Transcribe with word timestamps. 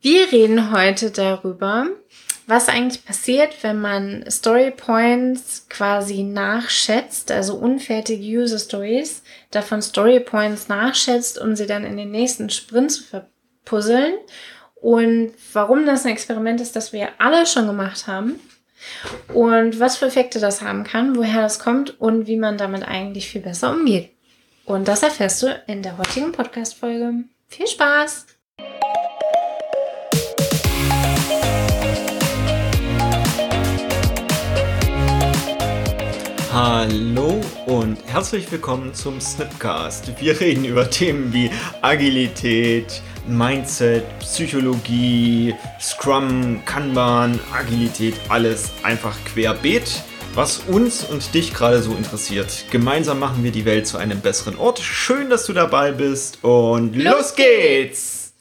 Wir 0.00 0.30
reden 0.30 0.70
heute 0.70 1.10
darüber, 1.10 1.88
was 2.46 2.68
eigentlich 2.68 3.04
passiert, 3.04 3.62
wenn 3.62 3.80
man 3.80 4.24
Story 4.30 4.70
Points 4.70 5.66
quasi 5.68 6.22
nachschätzt, 6.22 7.32
also 7.32 7.56
unfertige 7.56 8.22
User 8.22 8.60
Stories, 8.60 9.24
davon 9.50 9.82
Story 9.82 10.20
Points 10.20 10.68
nachschätzt, 10.68 11.40
um 11.40 11.56
sie 11.56 11.66
dann 11.66 11.84
in 11.84 11.96
den 11.96 12.12
nächsten 12.12 12.48
Sprint 12.48 12.92
zu 12.92 13.02
verpuzzeln. 13.02 14.14
Und 14.76 15.32
warum 15.52 15.84
das 15.84 16.04
ein 16.04 16.12
Experiment 16.12 16.60
ist, 16.60 16.76
das 16.76 16.92
wir 16.92 17.08
alle 17.18 17.44
schon 17.44 17.66
gemacht 17.66 18.06
haben. 18.06 18.38
Und 19.34 19.80
was 19.80 19.96
für 19.96 20.06
Effekte 20.06 20.38
das 20.38 20.62
haben 20.62 20.84
kann, 20.84 21.16
woher 21.16 21.42
das 21.42 21.58
kommt 21.58 22.00
und 22.00 22.28
wie 22.28 22.36
man 22.36 22.56
damit 22.56 22.84
eigentlich 22.84 23.28
viel 23.28 23.40
besser 23.40 23.72
umgeht. 23.72 24.10
Und 24.64 24.86
das 24.86 25.02
erfährst 25.02 25.42
du 25.42 25.62
in 25.66 25.82
der 25.82 25.98
heutigen 25.98 26.30
Podcast-Folge. 26.30 27.24
Viel 27.48 27.66
Spaß! 27.66 28.37
Hallo 36.60 37.40
und 37.66 38.04
herzlich 38.06 38.50
willkommen 38.50 38.92
zum 38.92 39.20
Snipcast. 39.20 40.20
Wir 40.20 40.40
reden 40.40 40.64
über 40.64 40.90
Themen 40.90 41.32
wie 41.32 41.52
Agilität, 41.82 43.00
Mindset, 43.28 44.02
Psychologie, 44.18 45.54
Scrum, 45.80 46.60
Kanban, 46.64 47.38
Agilität, 47.52 48.14
alles 48.28 48.72
einfach 48.82 49.16
querbeet, 49.24 50.02
was 50.34 50.58
uns 50.66 51.04
und 51.04 51.32
dich 51.32 51.54
gerade 51.54 51.80
so 51.80 51.92
interessiert. 51.92 52.64
Gemeinsam 52.72 53.20
machen 53.20 53.44
wir 53.44 53.52
die 53.52 53.64
Welt 53.64 53.86
zu 53.86 53.96
einem 53.96 54.20
besseren 54.20 54.58
Ort. 54.58 54.80
Schön, 54.80 55.30
dass 55.30 55.46
du 55.46 55.52
dabei 55.52 55.92
bist 55.92 56.42
und 56.42 56.96
los, 56.96 57.36
geht's! 57.36 58.32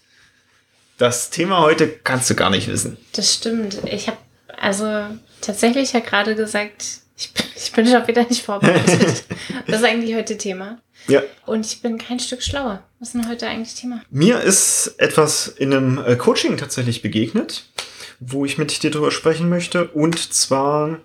Das 0.98 1.30
Thema 1.30 1.60
heute 1.60 1.88
kannst 1.88 2.32
du 2.32 2.34
gar 2.34 2.50
nicht 2.50 2.68
wissen. 2.68 2.98
Das 3.12 3.32
stimmt. 3.32 3.78
Ich 3.86 4.08
habe 4.08 4.18
also 4.58 5.06
tatsächlich 5.40 5.94
ja 5.94 6.00
gerade 6.00 6.34
gesagt, 6.34 7.02
ich 7.68 7.74
bin, 7.74 7.88
schon 7.88 8.08
wieder 8.08 8.24
nicht 8.24 8.44
vorbereitet. 8.44 9.26
das 9.68 9.80
ist 9.80 9.86
eigentlich 9.86 10.16
heute 10.16 10.38
Thema. 10.38 10.80
Ja. 11.08 11.22
Und 11.46 11.66
ich 11.66 11.82
bin 11.82 11.98
kein 11.98 12.20
Stück 12.20 12.42
schlauer. 12.42 12.84
Was 13.00 13.10
ist 13.10 13.14
denn 13.16 13.30
heute 13.30 13.48
eigentlich 13.48 13.76
Thema? 13.76 14.02
Mir 14.10 14.42
ist 14.42 14.96
etwas 14.98 15.48
in 15.48 15.74
einem 15.74 16.04
äh, 16.06 16.16
Coaching 16.16 16.58
tatsächlich 16.58 17.02
begegnet, 17.02 17.66
wo 18.20 18.46
ich 18.46 18.58
mit 18.58 18.84
dir 18.84 18.92
drüber 18.92 19.12
sprechen 19.12 19.50
möchte. 19.50 19.88
Und 19.90 20.34
zwar 20.34 21.00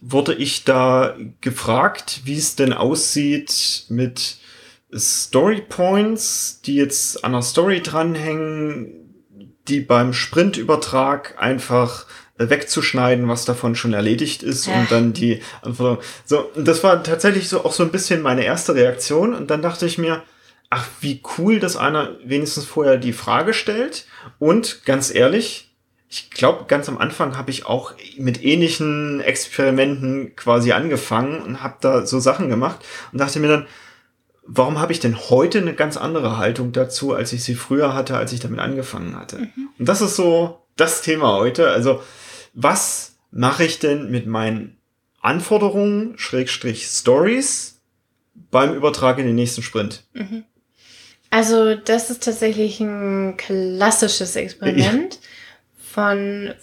wurde 0.00 0.34
ich 0.34 0.64
da 0.64 1.16
gefragt, 1.40 2.22
wie 2.24 2.38
es 2.38 2.56
denn 2.56 2.72
aussieht 2.72 3.84
mit 3.88 4.38
Story 4.94 5.62
Points, 5.68 6.60
die 6.64 6.74
jetzt 6.74 7.24
an 7.24 7.32
der 7.32 7.42
Story 7.42 7.82
dranhängen, 7.82 9.00
die 9.68 9.80
beim 9.80 10.12
Sprintübertrag 10.12 11.36
einfach 11.38 12.06
wegzuschneiden, 12.48 13.28
was 13.28 13.44
davon 13.44 13.74
schon 13.74 13.92
erledigt 13.92 14.42
ist 14.42 14.66
ja. 14.66 14.74
und 14.74 14.90
dann 14.90 15.12
die 15.12 15.42
Anforderung. 15.62 16.02
So, 16.24 16.50
das 16.56 16.82
war 16.82 17.02
tatsächlich 17.02 17.48
so 17.48 17.64
auch 17.64 17.72
so 17.72 17.82
ein 17.82 17.90
bisschen 17.90 18.22
meine 18.22 18.44
erste 18.44 18.74
Reaktion 18.74 19.34
und 19.34 19.50
dann 19.50 19.62
dachte 19.62 19.86
ich 19.86 19.98
mir, 19.98 20.22
ach, 20.70 20.86
wie 21.00 21.20
cool, 21.36 21.60
dass 21.60 21.76
einer 21.76 22.16
wenigstens 22.24 22.64
vorher 22.64 22.96
die 22.96 23.12
Frage 23.12 23.52
stellt 23.52 24.06
und 24.38 24.84
ganz 24.84 25.14
ehrlich, 25.14 25.70
ich 26.08 26.30
glaube, 26.30 26.64
ganz 26.66 26.88
am 26.88 26.98
Anfang 26.98 27.36
habe 27.36 27.50
ich 27.50 27.66
auch 27.66 27.92
mit 28.18 28.42
ähnlichen 28.42 29.20
Experimenten 29.20 30.34
quasi 30.34 30.72
angefangen 30.72 31.40
und 31.40 31.62
habe 31.62 31.76
da 31.80 32.04
so 32.04 32.18
Sachen 32.18 32.48
gemacht 32.48 32.80
und 33.12 33.20
dachte 33.20 33.38
mir 33.38 33.48
dann, 33.48 33.66
warum 34.44 34.80
habe 34.80 34.92
ich 34.92 34.98
denn 34.98 35.16
heute 35.16 35.58
eine 35.58 35.74
ganz 35.74 35.96
andere 35.96 36.36
Haltung 36.36 36.72
dazu, 36.72 37.14
als 37.14 37.32
ich 37.32 37.44
sie 37.44 37.54
früher 37.54 37.94
hatte, 37.94 38.16
als 38.16 38.32
ich 38.32 38.40
damit 38.40 38.58
angefangen 38.58 39.16
hatte? 39.16 39.38
Mhm. 39.38 39.68
Und 39.78 39.88
das 39.88 40.00
ist 40.00 40.16
so 40.16 40.60
das 40.76 41.02
Thema 41.02 41.34
heute. 41.34 41.70
Also 41.70 42.02
was 42.52 43.16
mache 43.30 43.64
ich 43.64 43.78
denn 43.78 44.10
mit 44.10 44.26
meinen 44.26 44.76
Anforderungen, 45.20 46.18
Schrägstrich 46.18 46.86
Stories, 46.86 47.80
beim 48.50 48.74
Übertrag 48.74 49.18
in 49.18 49.26
den 49.26 49.34
nächsten 49.34 49.62
Sprint? 49.62 50.04
Mhm. 50.12 50.44
Also, 51.30 51.76
das 51.76 52.10
ist 52.10 52.24
tatsächlich 52.24 52.80
ein 52.80 53.36
klassisches 53.36 54.34
Experiment 54.34 55.14
ja. 55.14 55.20
von, 55.78 56.54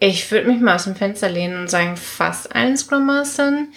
ich 0.00 0.30
würde 0.30 0.48
mich 0.48 0.60
mal 0.60 0.74
aus 0.74 0.84
dem 0.84 0.96
Fenster 0.96 1.28
lehnen 1.28 1.60
und 1.60 1.70
sagen, 1.70 1.96
fast 1.96 2.54
allen 2.54 2.76
Scrum 2.76 3.06
Mastern, 3.06 3.68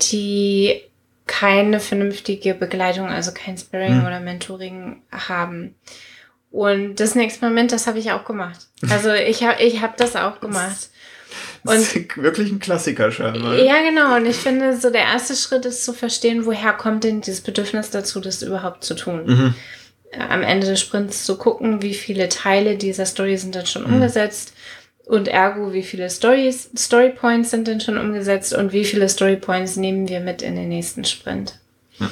die 0.00 0.80
keine 1.26 1.80
vernünftige 1.80 2.54
Begleitung, 2.54 3.08
also 3.08 3.32
kein 3.32 3.58
Sparring 3.58 4.00
mhm. 4.00 4.06
oder 4.06 4.20
Mentoring 4.20 5.02
haben. 5.10 5.74
Und 6.50 6.96
das 6.96 7.10
ist 7.10 7.16
ein 7.16 7.22
Experiment, 7.22 7.72
das 7.72 7.86
habe 7.86 7.98
ich 7.98 8.12
auch 8.12 8.24
gemacht. 8.24 8.60
Also 8.88 9.12
ich 9.12 9.42
habe 9.42 9.62
ich 9.62 9.82
hab 9.82 9.96
das 9.96 10.16
auch 10.16 10.40
gemacht. 10.40 10.90
Und 11.64 11.74
das 11.74 11.94
ist 11.94 12.16
wirklich 12.16 12.50
ein 12.50 12.60
Klassiker 12.60 13.10
scheinbar. 13.10 13.56
Ja, 13.56 13.82
genau. 13.82 14.16
Und 14.16 14.26
ich 14.26 14.36
finde, 14.36 14.76
so 14.76 14.90
der 14.90 15.02
erste 15.02 15.34
Schritt 15.34 15.66
ist 15.66 15.84
zu 15.84 15.92
verstehen, 15.92 16.46
woher 16.46 16.72
kommt 16.72 17.04
denn 17.04 17.20
dieses 17.20 17.40
Bedürfnis 17.40 17.90
dazu, 17.90 18.20
das 18.20 18.42
überhaupt 18.42 18.84
zu 18.84 18.94
tun. 18.94 19.26
Mhm. 19.26 19.54
Am 20.30 20.42
Ende 20.42 20.66
des 20.68 20.80
Sprints 20.80 21.24
zu 21.24 21.36
gucken, 21.36 21.82
wie 21.82 21.94
viele 21.94 22.28
Teile 22.28 22.76
dieser 22.76 23.04
Story 23.04 23.36
sind 23.36 23.54
dann 23.54 23.66
schon 23.66 23.86
mhm. 23.86 23.94
umgesetzt 23.94 24.54
und 25.06 25.28
ergo, 25.28 25.72
wie 25.72 25.82
viele 25.82 26.10
Stories, 26.10 26.70
Story 26.76 27.10
Points 27.10 27.50
sind 27.50 27.68
denn 27.68 27.80
schon 27.80 27.96
umgesetzt 27.96 28.54
und 28.54 28.72
wie 28.72 28.84
viele 28.84 29.08
Story 29.08 29.36
Points 29.36 29.76
nehmen 29.76 30.08
wir 30.08 30.20
mit 30.20 30.42
in 30.42 30.56
den 30.56 30.68
nächsten 30.68 31.04
Sprint. 31.04 31.58
Ja. 31.98 32.10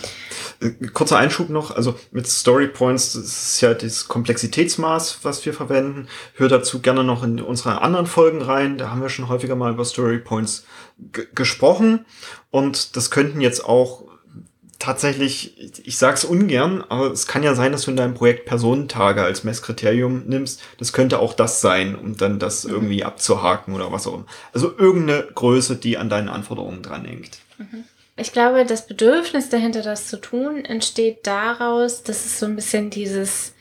Kurzer 0.93 1.19
Einschub 1.19 1.51
noch, 1.51 1.71
also 1.75 1.99
mit 2.11 2.27
Story 2.27 2.69
Points, 2.69 3.13
das 3.13 3.25
ist 3.25 3.61
ja 3.61 3.75
das 3.75 4.09
Komplexitätsmaß, 4.09 5.21
was 5.23 5.45
wir 5.45 5.55
verwenden. 5.55 6.09
Hör 6.35 6.49
dazu 6.49 6.81
gerne 6.81 7.05
noch 7.05 7.23
in 7.23 7.41
unsere 7.41 7.83
anderen 7.83 8.07
Folgen 8.07 8.43
rein. 8.43 8.79
Da 8.79 8.91
haben 8.91 9.03
wir 9.03 9.09
schon 9.09 9.29
häufiger 9.29 9.57
mal 9.57 9.73
über 9.73 9.85
Story 9.85 10.19
Points 10.19 10.65
gesprochen. 11.35 12.05
Und 12.51 12.97
das 12.97 13.11
könnten 13.11 13.41
jetzt 13.41 13.65
auch 13.65 14.05
tatsächlich, 14.79 15.81
ich 15.87 15.97
sag's 15.97 16.25
ungern, 16.25 16.85
aber 16.89 17.11
es 17.11 17.27
kann 17.27 17.43
ja 17.43 17.55
sein, 17.55 17.73
dass 17.73 17.83
du 17.83 17.91
in 17.91 17.97
deinem 17.97 18.15
Projekt 18.15 18.45
Personentage 18.45 19.23
als 19.23 19.43
Messkriterium 19.43 20.25
nimmst. 20.27 20.61
Das 20.79 20.93
könnte 20.93 21.21
auch 21.21 21.33
das 21.33 21.63
sein, 21.63 21.97
um 21.97 22.17
dann 22.17 22.39
das 22.39 22.65
mhm. 22.65 22.75
irgendwie 22.75 23.05
abzuhaken 23.05 23.75
oder 23.75 23.93
was 23.93 24.07
auch 24.07 24.15
immer. 24.15 24.27
Also 24.53 24.77
irgendeine 24.77 25.27
Größe, 25.35 25.77
die 25.77 25.97
an 25.97 26.11
deinen 26.11 26.29
Anforderungen 26.29 26.83
dranhängt. 26.83 27.39
Mhm. 27.59 27.85
Ich 28.17 28.33
glaube, 28.33 28.65
das 28.65 28.87
Bedürfnis 28.87 29.49
dahinter, 29.49 29.83
das 29.83 30.07
zu 30.07 30.19
tun, 30.21 30.65
entsteht 30.65 31.27
daraus, 31.27 32.05
dass 32.05 32.25
es 32.25 32.39
so 32.39 32.47
ein 32.47 32.55
bisschen 32.55 32.91
dieses 32.91 33.55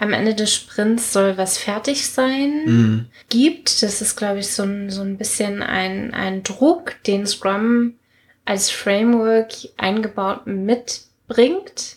am 0.00 0.12
Ende 0.12 0.34
des 0.34 0.54
Sprints 0.54 1.12
soll 1.12 1.36
was 1.36 1.58
fertig 1.58 2.08
sein 2.08 2.64
mhm. 2.64 3.06
gibt. 3.28 3.82
Das 3.82 4.00
ist, 4.00 4.16
glaube 4.16 4.38
ich, 4.38 4.48
so 4.48 4.62
ein, 4.62 4.90
so 4.90 5.02
ein 5.02 5.18
bisschen 5.18 5.62
ein, 5.62 6.14
ein 6.14 6.42
Druck, 6.44 6.94
den 7.06 7.26
Scrum 7.26 7.94
als 8.44 8.70
Framework 8.70 9.52
eingebaut 9.76 10.46
mitbringt, 10.46 11.96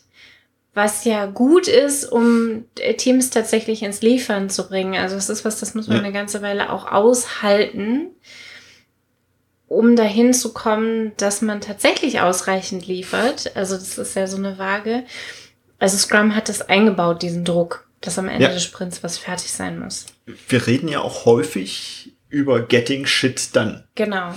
was 0.73 1.05
ja 1.05 1.27
gut 1.27 1.67
ist, 1.67 2.11
um 2.11 2.65
Teams 2.97 3.29
tatsächlich 3.29 3.83
ins 3.83 4.01
Liefern 4.01 4.49
zu 4.49 4.67
bringen. 4.67 4.95
Also 4.95 5.15
es 5.15 5.29
ist 5.29 5.45
was, 5.45 5.59
das 5.59 5.75
muss 5.75 5.87
man 5.87 5.97
ja. 5.97 6.03
eine 6.03 6.11
ganze 6.11 6.41
Weile 6.41 6.71
auch 6.71 6.91
aushalten 6.91 8.07
um 9.71 9.95
dahin 9.95 10.33
zu 10.33 10.51
kommen, 10.51 11.13
dass 11.15 11.41
man 11.41 11.61
tatsächlich 11.61 12.19
ausreichend 12.19 12.87
liefert. 12.87 13.55
Also 13.55 13.75
das 13.75 13.97
ist 13.97 14.15
ja 14.17 14.27
so 14.27 14.35
eine 14.35 14.57
Waage. 14.57 15.05
Also 15.79 15.97
Scrum 15.97 16.35
hat 16.35 16.49
das 16.49 16.61
eingebaut, 16.61 17.21
diesen 17.21 17.45
Druck, 17.45 17.87
dass 18.01 18.19
am 18.19 18.27
Ende 18.27 18.43
ja. 18.43 18.51
des 18.51 18.63
Sprints 18.63 19.01
was 19.01 19.17
fertig 19.17 19.49
sein 19.49 19.79
muss. 19.79 20.07
Wir 20.49 20.67
reden 20.67 20.89
ja 20.89 20.99
auch 20.99 21.25
häufig 21.25 22.11
über 22.27 22.61
Getting 22.61 23.05
Shit 23.05 23.55
Done. 23.55 23.85
Genau. 23.95 24.35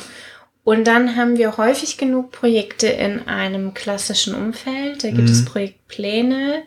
Und 0.63 0.87
dann 0.87 1.17
haben 1.17 1.37
wir 1.37 1.57
häufig 1.57 1.99
genug 1.99 2.31
Projekte 2.31 2.87
in 2.87 3.27
einem 3.27 3.75
klassischen 3.75 4.37
Umfeld. 4.37 5.03
Da 5.03 5.09
gibt 5.09 5.29
mhm. 5.29 5.35
es 5.35 5.45
Projektpläne, 5.45 6.63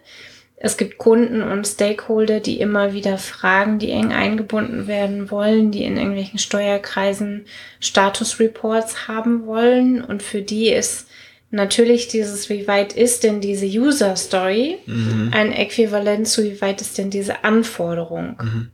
es 0.59 0.75
gibt 0.75 0.97
Kunden 0.97 1.43
und 1.43 1.67
Stakeholder, 1.67 2.39
die 2.39 2.59
immer 2.59 2.93
wieder 2.93 3.19
fragen, 3.19 3.77
die 3.77 3.91
eng 3.91 4.11
eingebunden 4.11 4.87
werden 4.87 5.29
wollen, 5.29 5.69
die 5.69 5.83
in 5.83 5.97
irgendwelchen 5.97 6.39
Steuerkreisen 6.39 7.45
Status-Reports 7.79 9.07
haben 9.07 9.45
wollen. 9.45 10.03
Und 10.03 10.23
für 10.23 10.41
die 10.41 10.69
ist 10.69 11.07
natürlich 11.51 12.07
dieses, 12.07 12.49
wie 12.49 12.67
weit 12.67 12.93
ist 12.93 13.23
denn 13.23 13.39
diese 13.39 13.67
User-Story 13.67 14.79
mhm. 14.87 15.29
ein 15.31 15.53
Äquivalent 15.53 16.27
zu, 16.27 16.43
wie 16.43 16.59
weit 16.59 16.81
ist 16.81 16.97
denn 16.97 17.11
diese 17.11 17.43
Anforderung? 17.43 18.37
Mhm. 18.41 18.71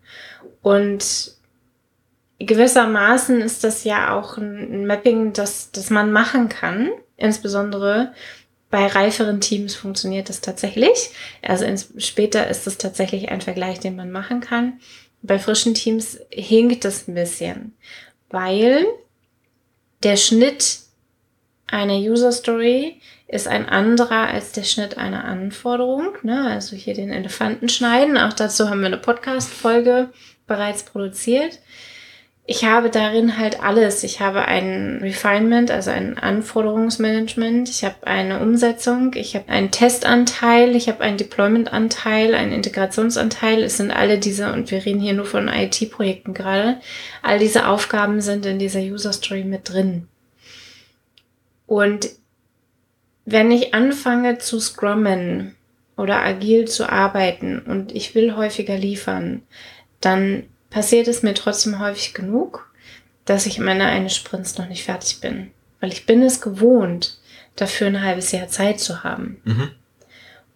Und 0.62 1.34
gewissermaßen 2.40 3.42
ist 3.42 3.66
das 3.66 3.84
ja 3.84 4.18
auch 4.18 4.38
ein 4.38 4.88
Mapping, 4.88 5.34
das, 5.34 5.72
das 5.72 5.90
man 5.90 6.14
machen 6.14 6.48
kann. 6.48 6.92
Insbesondere 7.18 8.14
bei 8.74 8.88
reiferen 8.88 9.40
Teams 9.40 9.76
funktioniert 9.76 10.30
das 10.30 10.42
tatsächlich. 10.42 11.12
Also 11.44 11.64
später 11.98 12.48
ist 12.48 12.66
es 12.66 12.80
tatsächlich 12.80 13.30
ein 13.30 13.40
Vergleich, 13.40 13.80
den 13.80 13.96
man 13.96 14.10
machen 14.10 14.40
kann. 14.40 14.80
Bei 15.22 15.38
frischen 15.38 15.76
Teams 15.76 16.20
hinkt 16.32 16.84
das 16.84 17.08
ein 17.08 17.14
bisschen, 17.14 17.78
weil 18.32 18.84
der 20.02 20.18
Schnitt 20.18 20.80
einer 21.68 21.98
User 21.98 22.32
Story 22.32 23.00
ist 23.28 23.48
ein 23.48 23.70
anderer 23.70 24.30
als 24.30 24.54
der 24.54 24.64
Schnitt 24.64 24.98
einer 24.98 25.24
Anforderung. 25.24 26.08
Ne? 26.24 26.50
Also 26.50 26.76
hier 26.76 26.96
den 26.96 27.12
Elefanten 27.12 27.70
schneiden. 27.70 28.18
Auch 28.18 28.34
dazu 28.34 28.72
haben 28.72 28.80
wir 28.80 28.88
eine 28.88 28.98
Podcast-Folge 28.98 30.10
bereits 30.48 30.82
produziert. 30.82 31.60
Ich 32.46 32.66
habe 32.66 32.90
darin 32.90 33.38
halt 33.38 33.64
alles. 33.64 34.04
Ich 34.04 34.20
habe 34.20 34.46
ein 34.46 35.00
Refinement, 35.02 35.72
also 35.72 35.92
ein 35.92 36.18
Anforderungsmanagement. 36.18 37.70
Ich 37.70 37.86
habe 37.86 38.06
eine 38.06 38.42
Umsetzung. 38.42 39.14
Ich 39.16 39.36
habe 39.36 39.48
einen 39.48 39.72
Testanteil. 39.72 40.76
Ich 40.76 40.90
habe 40.90 41.00
einen 41.02 41.16
Deployment-Anteil, 41.16 42.36
einen 42.36 42.52
Integrationsanteil. 42.52 43.64
Es 43.64 43.78
sind 43.78 43.92
alle 43.92 44.20
diese, 44.20 44.52
und 44.52 44.72
wir 44.72 44.86
reden 44.86 45.00
hier 45.00 45.14
nur 45.14 45.26
von 45.26 45.48
IT-Projekten 45.48 46.34
gerade. 46.34 46.82
All 47.22 47.40
diese 47.40 47.68
Aufgaben 47.70 48.20
sind 48.20 48.46
in 48.46 48.60
dieser 48.60 48.82
User 48.82 49.14
Story 49.14 49.46
mit 49.46 49.70
drin. 49.70 50.10
Und 51.66 52.10
wenn 53.24 53.52
ich 53.52 53.74
anfange 53.74 54.38
zu 54.40 54.60
scrummen 54.60 55.56
oder 55.96 56.22
agil 56.22 56.66
zu 56.66 56.90
arbeiten 56.90 57.60
und 57.60 57.96
ich 57.96 58.16
will 58.16 58.36
häufiger 58.36 58.78
liefern, 58.78 59.44
dann 60.02 60.44
passiert 60.74 61.08
es 61.08 61.22
mir 61.22 61.36
trotzdem 61.36 61.80
häufig 61.80 62.14
genug, 62.14 62.68
dass 63.26 63.46
ich 63.46 63.60
am 63.60 63.68
Ende 63.68 63.86
eines 63.86 64.16
Sprints 64.16 64.58
noch 64.58 64.68
nicht 64.68 64.84
fertig 64.84 65.22
bin. 65.22 65.52
Weil 65.80 65.94
ich 65.94 66.06
bin 66.06 66.22
es 66.24 66.42
gewohnt, 66.42 67.20
dafür 67.56 67.88
ein 67.88 68.02
halbes 68.02 68.32
Jahr 68.32 68.48
Zeit 68.48 68.80
zu 68.80 69.04
haben. 69.04 69.40
Mhm. 69.44 69.72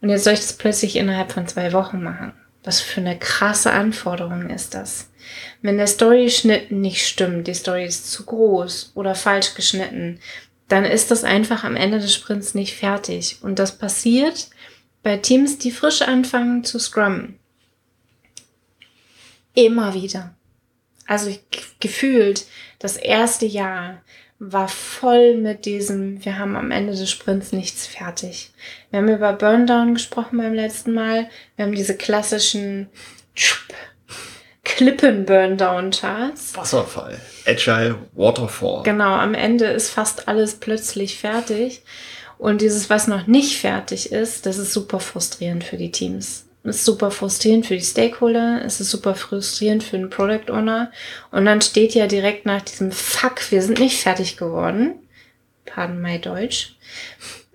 Und 0.01 0.09
jetzt 0.09 0.23
soll 0.23 0.33
ich 0.33 0.39
das 0.39 0.53
plötzlich 0.53 0.95
innerhalb 0.95 1.31
von 1.31 1.47
zwei 1.47 1.71
Wochen 1.71 2.01
machen. 2.01 2.33
Was 2.63 2.81
für 2.81 2.99
eine 2.99 3.17
krasse 3.17 3.71
Anforderung 3.71 4.49
ist 4.49 4.73
das? 4.73 5.09
Wenn 5.61 5.77
der 5.77 5.87
Story-Schnitt 5.87 6.71
nicht 6.71 7.07
stimmt, 7.07 7.47
die 7.47 7.53
Story 7.53 7.85
ist 7.85 8.11
zu 8.11 8.25
groß 8.25 8.93
oder 8.95 9.15
falsch 9.15 9.53
geschnitten, 9.53 10.19
dann 10.67 10.83
ist 10.83 11.11
das 11.11 11.23
einfach 11.23 11.63
am 11.63 11.75
Ende 11.75 11.99
des 11.99 12.13
Sprints 12.13 12.55
nicht 12.55 12.75
fertig. 12.75 13.37
Und 13.41 13.59
das 13.59 13.77
passiert 13.77 14.49
bei 15.03 15.17
Teams, 15.17 15.57
die 15.59 15.71
frisch 15.71 16.01
anfangen 16.01 16.63
zu 16.63 16.79
scrummen. 16.79 17.36
Immer 19.57 19.95
wieder. 19.95 20.35
Also 21.07 21.35
gefühlt, 21.79 22.45
das 22.77 22.95
erste 22.95 23.47
Jahr 23.47 24.03
war 24.37 24.67
voll 24.67 25.33
mit 25.35 25.65
diesem, 25.65 26.23
wir 26.23 26.37
haben 26.37 26.55
am 26.55 26.69
Ende 26.69 26.93
des 26.93 27.09
Sprints 27.09 27.53
nichts 27.53 27.87
fertig. 27.87 28.51
Wir 28.91 28.99
haben 28.99 29.09
über 29.09 29.33
Burndown 29.33 29.95
gesprochen 29.95 30.37
beim 30.37 30.53
letzten 30.53 30.93
Mal. 30.93 31.27
Wir 31.55 31.65
haben 31.65 31.73
diese 31.73 31.97
klassischen 31.97 32.87
Klippen-Burndown-Charts. 34.63 36.55
Wasserfall. 36.55 37.19
Agile 37.47 37.97
Waterfall. 38.13 38.83
Genau, 38.83 39.15
am 39.15 39.33
Ende 39.33 39.65
ist 39.65 39.89
fast 39.89 40.27
alles 40.27 40.53
plötzlich 40.59 41.17
fertig. 41.17 41.81
Und 42.37 42.61
dieses, 42.61 42.91
was 42.91 43.07
noch 43.07 43.25
nicht 43.25 43.57
fertig 43.59 44.11
ist, 44.11 44.45
das 44.45 44.59
ist 44.59 44.71
super 44.71 44.99
frustrierend 44.99 45.63
für 45.63 45.77
die 45.77 45.89
Teams. 45.89 46.46
Ist 46.67 46.85
super 46.85 47.11
frustrierend 47.11 47.65
für 47.65 47.75
die 47.75 47.83
Stakeholder, 47.83 48.61
es 48.65 48.81
ist 48.81 48.91
super 48.91 49.15
frustrierend 49.15 49.83
für 49.83 49.97
den 49.97 50.09
Product 50.09 50.51
Owner. 50.51 50.91
Und 51.31 51.45
dann 51.45 51.61
steht 51.61 51.95
ja 51.95 52.07
direkt 52.07 52.45
nach 52.45 52.61
diesem 52.61 52.91
Fuck, 52.91 53.51
wir 53.51 53.61
sind 53.61 53.79
nicht 53.79 54.01
fertig 54.01 54.37
geworden, 54.37 54.95
pardon 55.65 56.01
my 56.01 56.19
Deutsch, 56.19 56.75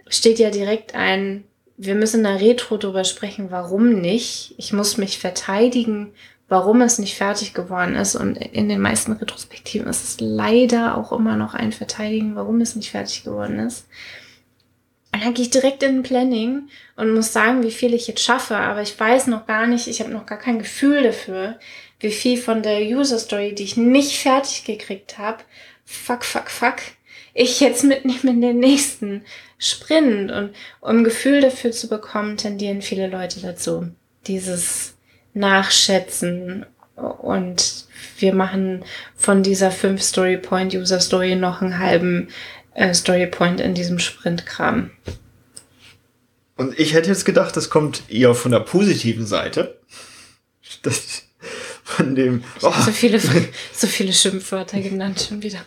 steht 0.09 0.39
ja 0.39 0.51
direkt 0.51 0.95
ein, 0.95 1.45
wir 1.77 1.95
müssen 1.95 2.19
in 2.19 2.25
der 2.25 2.41
Retro 2.41 2.77
drüber 2.77 3.05
sprechen, 3.05 3.51
warum 3.51 4.01
nicht. 4.01 4.55
Ich 4.57 4.73
muss 4.73 4.97
mich 4.97 5.19
verteidigen 5.19 6.13
warum 6.53 6.83
es 6.83 6.99
nicht 6.99 7.17
fertig 7.17 7.55
geworden 7.55 7.97
ist. 7.97 8.15
Und 8.15 8.37
in 8.37 8.69
den 8.69 8.79
meisten 8.79 9.13
Retrospektiven 9.13 9.89
ist 9.89 10.05
es 10.05 10.17
leider 10.21 10.99
auch 10.99 11.11
immer 11.11 11.35
noch 11.35 11.55
ein 11.55 11.73
Verteidigen, 11.73 12.37
warum 12.37 12.61
es 12.61 12.77
nicht 12.77 12.91
fertig 12.91 13.25
geworden 13.25 13.59
ist. 13.59 13.87
Und 15.15 15.23
dann 15.23 15.35
gehe 15.35 15.45
ich 15.45 15.51
direkt 15.51 15.83
in 15.83 15.97
den 15.97 16.03
Planning 16.03 16.69
und 16.97 17.13
muss 17.13 17.33
sagen, 17.33 17.63
wie 17.63 17.71
viel 17.71 17.93
ich 17.93 18.07
jetzt 18.09 18.23
schaffe. 18.23 18.57
Aber 18.57 18.81
ich 18.81 18.99
weiß 18.99 19.27
noch 19.27 19.47
gar 19.47 19.67
nicht, 19.67 19.87
ich 19.87 20.01
habe 20.01 20.11
noch 20.11 20.27
gar 20.27 20.39
kein 20.39 20.59
Gefühl 20.59 21.03
dafür, 21.03 21.59
wie 22.01 22.11
viel 22.11 22.39
von 22.39 22.63
der 22.63 22.81
User 22.81 23.19
Story, 23.19 23.55
die 23.55 23.65
ich 23.65 23.77
nicht 23.77 24.19
fertig 24.19 24.65
gekriegt 24.65 25.19
habe, 25.19 25.45
fuck, 25.85 26.25
fuck, 26.25 26.51
fuck, 26.51 26.77
ich 27.35 27.61
jetzt 27.61 27.85
mitnehme 27.85 28.31
in 28.31 28.41
den 28.41 28.59
nächsten 28.59 29.25
Sprint. 29.59 30.33
Und 30.33 30.55
um 30.81 30.99
ein 30.99 31.05
Gefühl 31.05 31.41
dafür 31.41 31.73
zu 31.73 31.89
bekommen, 31.89 32.37
tendieren 32.37 32.83
viele 32.83 33.07
Leute 33.07 33.41
dazu, 33.41 33.89
dieses 34.27 34.95
nachschätzen 35.35 36.67
und 36.97 37.87
wir 38.19 38.35
machen 38.35 38.85
von 39.17 39.43
dieser 39.43 39.71
5 39.71 40.03
Story 40.03 40.37
Point 40.37 40.75
User 40.75 41.01
Story 41.01 41.37
noch 41.37 41.63
einen 41.63 41.79
halben 41.79 42.29
äh, 42.75 42.95
Story 42.95 43.27
Point 43.27 43.61
in 43.61 43.75
diesem 43.75 43.99
Sprint-Kram. 43.99 44.91
Und 46.57 46.79
ich 46.79 46.95
hätte 46.95 47.09
jetzt 47.09 47.25
gedacht, 47.25 47.57
das 47.57 47.71
kommt 47.71 48.03
eher 48.09 48.35
von 48.35 48.53
der 48.53 48.61
positiven 48.61 49.27
Seite. 49.27 49.79
Das, 50.83 51.23
von 51.85 52.15
dem. 52.15 52.45
Oh. 52.63 52.73
so 52.85 52.91
viele, 52.91 53.21
so 53.73 53.87
viele 53.87 54.13
Schimpfwörter 54.13 54.81
genannt 54.81 55.27
schon 55.29 55.43
wieder. 55.43 55.61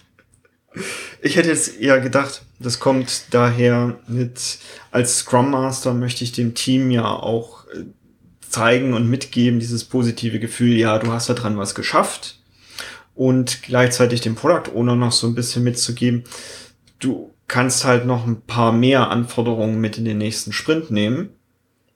Ich 1.21 1.37
hätte 1.37 1.49
jetzt 1.49 1.79
eher 1.79 1.99
gedacht, 2.01 2.41
das 2.59 2.79
kommt 2.79 3.23
daher 3.31 3.97
mit, 4.07 4.57
als 4.91 5.19
Scrum 5.19 5.51
Master 5.51 5.93
möchte 5.93 6.23
ich 6.23 6.33
dem 6.33 6.53
Team 6.53 6.91
ja 6.91 7.05
auch 7.05 7.65
äh, 7.67 7.85
zeigen 8.49 8.93
und 8.93 9.09
mitgeben, 9.09 9.59
dieses 9.59 9.85
positive 9.85 10.39
Gefühl, 10.39 10.75
ja, 10.75 10.99
du 10.99 11.11
hast 11.11 11.29
da 11.29 11.33
dran 11.33 11.57
was 11.57 11.75
geschafft 11.75 12.39
und 13.15 13.63
gleichzeitig 13.63 14.21
dem 14.21 14.35
Product 14.35 14.73
Owner 14.75 14.95
noch 14.95 15.13
so 15.13 15.27
ein 15.27 15.35
bisschen 15.35 15.63
mitzugeben, 15.63 16.25
du 17.05 17.33
kannst 17.47 17.85
halt 17.85 18.05
noch 18.05 18.25
ein 18.25 18.41
paar 18.41 18.71
mehr 18.71 19.09
Anforderungen 19.09 19.79
mit 19.79 19.97
in 19.97 20.05
den 20.05 20.17
nächsten 20.17 20.51
Sprint 20.51 20.91
nehmen, 20.91 21.29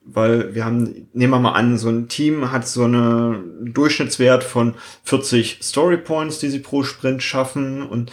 weil 0.03 0.56
wir 0.56 0.65
haben, 0.65 1.07
nehmen 1.13 1.33
wir 1.33 1.39
mal 1.39 1.53
an, 1.53 1.77
so 1.77 1.89
ein 1.89 2.07
Team 2.07 2.51
hat 2.51 2.67
so 2.67 2.83
einen 2.83 3.73
Durchschnittswert 3.73 4.44
von 4.44 4.75
40 5.03 5.59
Story 5.61 5.97
Points, 5.97 6.39
die 6.39 6.50
sie 6.50 6.59
pro 6.59 6.83
Sprint 6.83 7.23
schaffen 7.23 7.83
und 7.83 8.11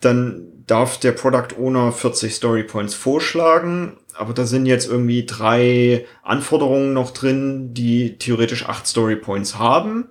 dann 0.00 0.42
darf 0.66 0.98
der 0.98 1.12
Product 1.12 1.58
Owner 1.58 1.92
40 1.92 2.34
Story 2.34 2.62
Points 2.62 2.94
vorschlagen 2.94 3.98
aber 4.16 4.32
da 4.32 4.46
sind 4.46 4.66
jetzt 4.66 4.88
irgendwie 4.88 5.26
drei 5.26 6.06
Anforderungen 6.22 6.92
noch 6.92 7.10
drin, 7.10 7.74
die 7.74 8.16
theoretisch 8.18 8.66
acht 8.66 8.86
Story 8.86 9.16
Points 9.16 9.58
haben, 9.58 10.08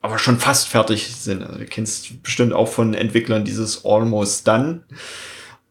aber 0.00 0.18
schon 0.18 0.38
fast 0.38 0.68
fertig 0.68 1.14
sind. 1.14 1.42
Also 1.42 1.58
du 1.58 1.64
kennst 1.66 2.22
bestimmt 2.22 2.52
auch 2.52 2.68
von 2.68 2.94
Entwicklern 2.94 3.44
dieses 3.44 3.84
Almost 3.84 4.46
Done. 4.46 4.82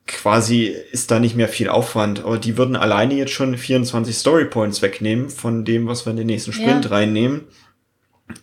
Quasi 0.10 0.76
ist 0.92 1.12
da 1.12 1.20
nicht 1.20 1.36
mehr 1.36 1.48
viel 1.48 1.70
Aufwand, 1.70 2.24
aber 2.24 2.38
die 2.38 2.58
würden 2.58 2.76
alleine 2.76 3.14
jetzt 3.14 3.32
schon 3.32 3.58
24 3.58 4.18
Story 4.18 4.46
Points 4.46 4.82
wegnehmen 4.82 5.30
von 5.30 5.66
dem, 5.66 5.88
was 5.88 6.06
wir 6.06 6.12
in 6.12 6.18
den 6.18 6.28
nächsten 6.28 6.52
Sprint 6.52 6.86
ja. 6.86 6.92
reinnehmen. 6.92 7.42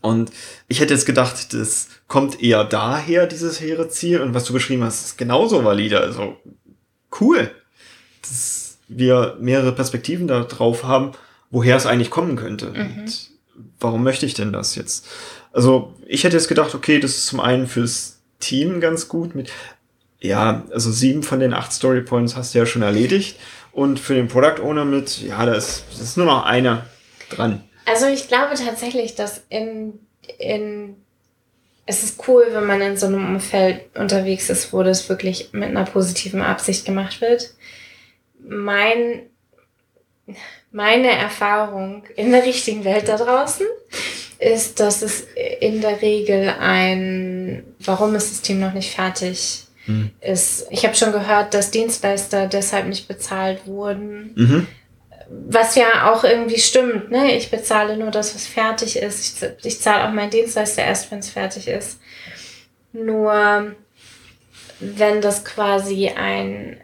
Und 0.00 0.30
ich 0.68 0.80
hätte 0.80 0.94
jetzt 0.94 1.06
gedacht, 1.06 1.52
das 1.52 1.88
kommt 2.08 2.42
eher 2.42 2.64
daher, 2.64 3.26
dieses 3.26 3.60
hehre 3.60 3.88
Ziel. 3.88 4.20
Und 4.20 4.34
was 4.34 4.44
du 4.44 4.52
beschrieben 4.52 4.84
hast, 4.84 5.04
ist 5.04 5.18
genauso 5.18 5.64
valide. 5.64 6.00
Also 6.00 6.36
cool. 7.20 7.50
Das 8.22 8.66
wir 8.88 9.36
mehrere 9.40 9.72
Perspektiven 9.72 10.26
darauf 10.26 10.84
haben, 10.84 11.12
woher 11.50 11.76
es 11.76 11.86
eigentlich 11.86 12.10
kommen 12.10 12.36
könnte. 12.36 12.70
Mhm. 12.70 13.00
Und 13.00 13.30
warum 13.80 14.02
möchte 14.02 14.26
ich 14.26 14.34
denn 14.34 14.52
das 14.52 14.74
jetzt? 14.74 15.06
Also 15.52 15.94
ich 16.06 16.24
hätte 16.24 16.36
jetzt 16.36 16.48
gedacht, 16.48 16.74
okay, 16.74 17.00
das 17.00 17.12
ist 17.12 17.26
zum 17.26 17.40
einen 17.40 17.66
fürs 17.66 18.20
Team 18.38 18.80
ganz 18.80 19.08
gut 19.08 19.34
mit, 19.34 19.50
ja, 20.20 20.64
also 20.72 20.90
sieben 20.90 21.22
von 21.22 21.40
den 21.40 21.54
acht 21.54 21.72
Story 21.72 22.02
Points 22.02 22.36
hast 22.36 22.54
du 22.54 22.58
ja 22.58 22.66
schon 22.66 22.82
erledigt. 22.82 23.38
Und 23.72 24.00
für 24.00 24.14
den 24.14 24.28
Product 24.28 24.62
Owner 24.62 24.84
mit, 24.84 25.20
ja, 25.20 25.44
da 25.44 25.54
ist, 25.54 25.84
ist 26.00 26.16
nur 26.16 26.26
noch 26.26 26.44
einer 26.44 26.86
dran. 27.30 27.62
Also 27.84 28.06
ich 28.06 28.26
glaube 28.28 28.54
tatsächlich, 28.54 29.14
dass 29.14 29.42
in, 29.48 29.98
in 30.38 30.96
es 31.84 32.02
ist 32.02 32.26
cool, 32.26 32.46
wenn 32.50 32.66
man 32.66 32.80
in 32.80 32.96
so 32.96 33.06
einem 33.06 33.24
Umfeld 33.36 33.82
unterwegs 33.96 34.50
ist, 34.50 34.72
wo 34.72 34.82
das 34.82 35.08
wirklich 35.08 35.50
mit 35.52 35.68
einer 35.68 35.84
positiven 35.84 36.42
Absicht 36.42 36.84
gemacht 36.84 37.20
wird 37.20 37.54
mein, 38.48 39.22
meine 40.70 41.10
Erfahrung 41.10 42.04
in 42.16 42.30
der 42.32 42.44
richtigen 42.44 42.84
Welt 42.84 43.08
da 43.08 43.16
draußen 43.16 43.66
ist, 44.38 44.80
dass 44.80 45.02
es 45.02 45.26
in 45.60 45.80
der 45.80 46.02
Regel 46.02 46.54
ein, 46.60 47.64
warum 47.80 48.14
ist 48.14 48.30
das 48.30 48.42
Team 48.42 48.60
noch 48.60 48.74
nicht 48.74 48.94
fertig 48.94 49.65
hm. 49.86 50.10
ist. 50.20 50.66
Ich 50.70 50.84
habe 50.84 50.94
schon 50.94 51.12
gehört, 51.12 51.54
dass 51.54 51.70
Dienstleister 51.70 52.46
deshalb 52.46 52.86
nicht 52.86 53.08
bezahlt 53.08 53.66
wurden. 53.66 54.32
Mhm. 54.34 54.66
Was 55.48 55.74
ja 55.74 56.12
auch 56.12 56.22
irgendwie 56.22 56.58
stimmt, 56.58 57.10
ne? 57.10 57.36
Ich 57.36 57.50
bezahle 57.50 57.96
nur 57.96 58.12
das, 58.12 58.34
was 58.34 58.46
fertig 58.46 58.96
ist. 58.96 59.42
Ich, 59.42 59.50
ich 59.64 59.80
zahle 59.80 60.06
auch 60.08 60.12
meinen 60.12 60.30
Dienstleister 60.30 60.84
erst, 60.84 61.10
wenn 61.10 61.18
es 61.18 61.30
fertig 61.30 61.66
ist. 61.66 61.98
Nur 62.92 63.74
wenn 64.78 65.20
das 65.20 65.44
quasi 65.44 66.08
ein 66.08 66.76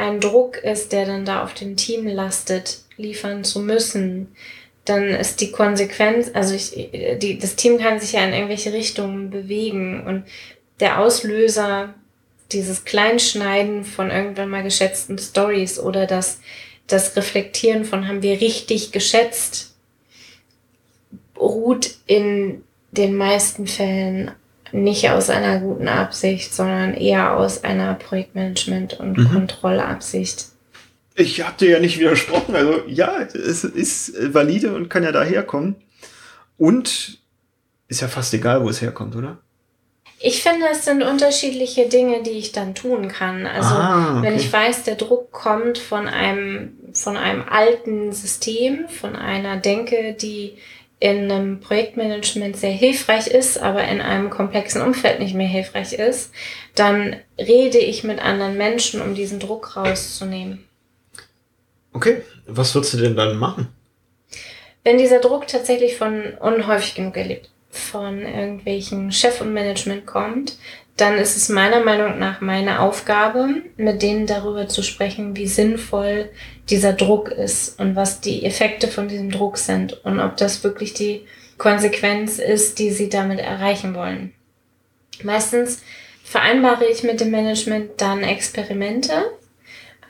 ein 0.00 0.20
Druck 0.20 0.56
ist, 0.56 0.92
der 0.92 1.04
dann 1.04 1.24
da 1.24 1.44
auf 1.44 1.54
dem 1.54 1.76
Team 1.76 2.06
lastet, 2.06 2.80
liefern 2.96 3.44
zu 3.44 3.60
müssen, 3.60 4.28
dann 4.86 5.08
ist 5.08 5.40
die 5.40 5.52
Konsequenz, 5.52 6.30
also 6.32 6.54
ich, 6.54 6.70
die, 7.18 7.38
das 7.38 7.54
Team 7.54 7.78
kann 7.78 8.00
sich 8.00 8.12
ja 8.12 8.24
in 8.24 8.32
irgendwelche 8.32 8.72
Richtungen 8.72 9.30
bewegen 9.30 10.06
und 10.06 10.24
der 10.80 10.98
Auslöser 10.98 11.94
dieses 12.52 12.84
Kleinschneiden 12.84 13.84
von 13.84 14.10
irgendwann 14.10 14.48
mal 14.48 14.62
geschätzten 14.62 15.18
Stories 15.18 15.78
oder 15.78 16.06
das, 16.06 16.40
das 16.86 17.16
Reflektieren 17.16 17.84
von 17.84 18.08
haben 18.08 18.22
wir 18.22 18.40
richtig 18.40 18.92
geschätzt, 18.92 19.74
ruht 21.38 21.94
in 22.06 22.62
den 22.90 23.14
meisten 23.14 23.66
Fällen 23.66 24.32
nicht 24.72 25.10
aus 25.10 25.30
einer 25.30 25.58
guten 25.60 25.88
Absicht, 25.88 26.54
sondern 26.54 26.94
eher 26.94 27.36
aus 27.36 27.64
einer 27.64 27.98
Projektmanagement- 27.98 28.98
und 28.98 29.18
mhm. 29.18 29.28
Kontrollabsicht. 29.28 30.46
Ich 31.16 31.44
habe 31.44 31.56
dir 31.58 31.70
ja 31.70 31.78
nicht 31.80 31.98
widersprochen. 31.98 32.54
Also 32.54 32.82
ja, 32.86 33.22
es 33.22 33.64
ist 33.64 34.14
valide 34.32 34.74
und 34.74 34.88
kann 34.88 35.02
ja 35.02 35.12
daherkommen. 35.12 35.76
Und 36.56 37.18
ist 37.88 38.00
ja 38.00 38.08
fast 38.08 38.32
egal, 38.34 38.62
wo 38.62 38.68
es 38.68 38.80
herkommt, 38.80 39.16
oder? 39.16 39.38
Ich 40.22 40.42
finde, 40.42 40.66
es 40.70 40.84
sind 40.84 41.02
unterschiedliche 41.02 41.88
Dinge, 41.88 42.22
die 42.22 42.32
ich 42.32 42.52
dann 42.52 42.74
tun 42.74 43.08
kann. 43.08 43.46
Also 43.46 43.74
ah, 43.74 44.18
okay. 44.18 44.26
wenn 44.26 44.36
ich 44.36 44.52
weiß, 44.52 44.82
der 44.84 44.96
Druck 44.96 45.32
kommt 45.32 45.78
von 45.78 46.08
einem, 46.08 46.76
von 46.92 47.16
einem 47.16 47.42
alten 47.48 48.12
System, 48.12 48.86
von 48.88 49.16
einer 49.16 49.56
Denke, 49.56 50.12
die 50.12 50.58
in 50.98 51.32
einem 51.32 51.60
Projektmanagement 51.60 52.58
sehr 52.58 52.70
hilfreich 52.70 53.28
ist, 53.28 53.58
aber 53.58 53.84
in 53.84 54.02
einem 54.02 54.28
komplexen 54.28 54.82
Umfeld 54.82 55.20
nicht 55.20 55.34
mehr 55.34 55.48
hilfreich 55.48 55.94
ist, 55.94 56.32
dann 56.74 57.16
rede 57.38 57.78
ich 57.78 58.04
mit 58.04 58.22
anderen 58.22 58.58
Menschen, 58.58 59.00
um 59.00 59.14
diesen 59.14 59.40
Druck 59.40 59.74
rauszunehmen. 59.76 60.66
Okay, 61.94 62.22
was 62.46 62.74
würdest 62.74 62.92
du 62.92 62.98
denn 62.98 63.16
dann 63.16 63.38
machen? 63.38 63.68
Wenn 64.84 64.98
dieser 64.98 65.20
Druck 65.20 65.46
tatsächlich 65.46 65.96
von 65.96 66.34
unhäufig 66.40 66.94
genug 66.94 67.16
erlebt, 67.16 67.50
von 67.70 68.20
irgendwelchen 68.22 69.12
Chef 69.12 69.40
und 69.40 69.54
Management 69.54 70.06
kommt, 70.06 70.56
dann 70.96 71.16
ist 71.16 71.36
es 71.36 71.48
meiner 71.48 71.82
Meinung 71.82 72.18
nach 72.18 72.40
meine 72.40 72.80
Aufgabe, 72.80 73.62
mit 73.76 74.02
denen 74.02 74.26
darüber 74.26 74.68
zu 74.68 74.82
sprechen, 74.82 75.34
wie 75.36 75.46
sinnvoll 75.46 76.28
dieser 76.68 76.92
Druck 76.92 77.30
ist 77.30 77.80
und 77.80 77.96
was 77.96 78.20
die 78.20 78.44
Effekte 78.44 78.88
von 78.88 79.08
diesem 79.08 79.30
Druck 79.30 79.56
sind 79.56 80.04
und 80.04 80.20
ob 80.20 80.36
das 80.36 80.62
wirklich 80.62 80.92
die 80.92 81.24
Konsequenz 81.56 82.38
ist, 82.38 82.78
die 82.78 82.90
sie 82.90 83.08
damit 83.08 83.38
erreichen 83.38 83.94
wollen. 83.94 84.34
Meistens 85.22 85.82
vereinbare 86.22 86.86
ich 86.86 87.02
mit 87.02 87.20
dem 87.20 87.30
Management 87.30 87.92
dann 88.00 88.22
Experimente. 88.22 89.12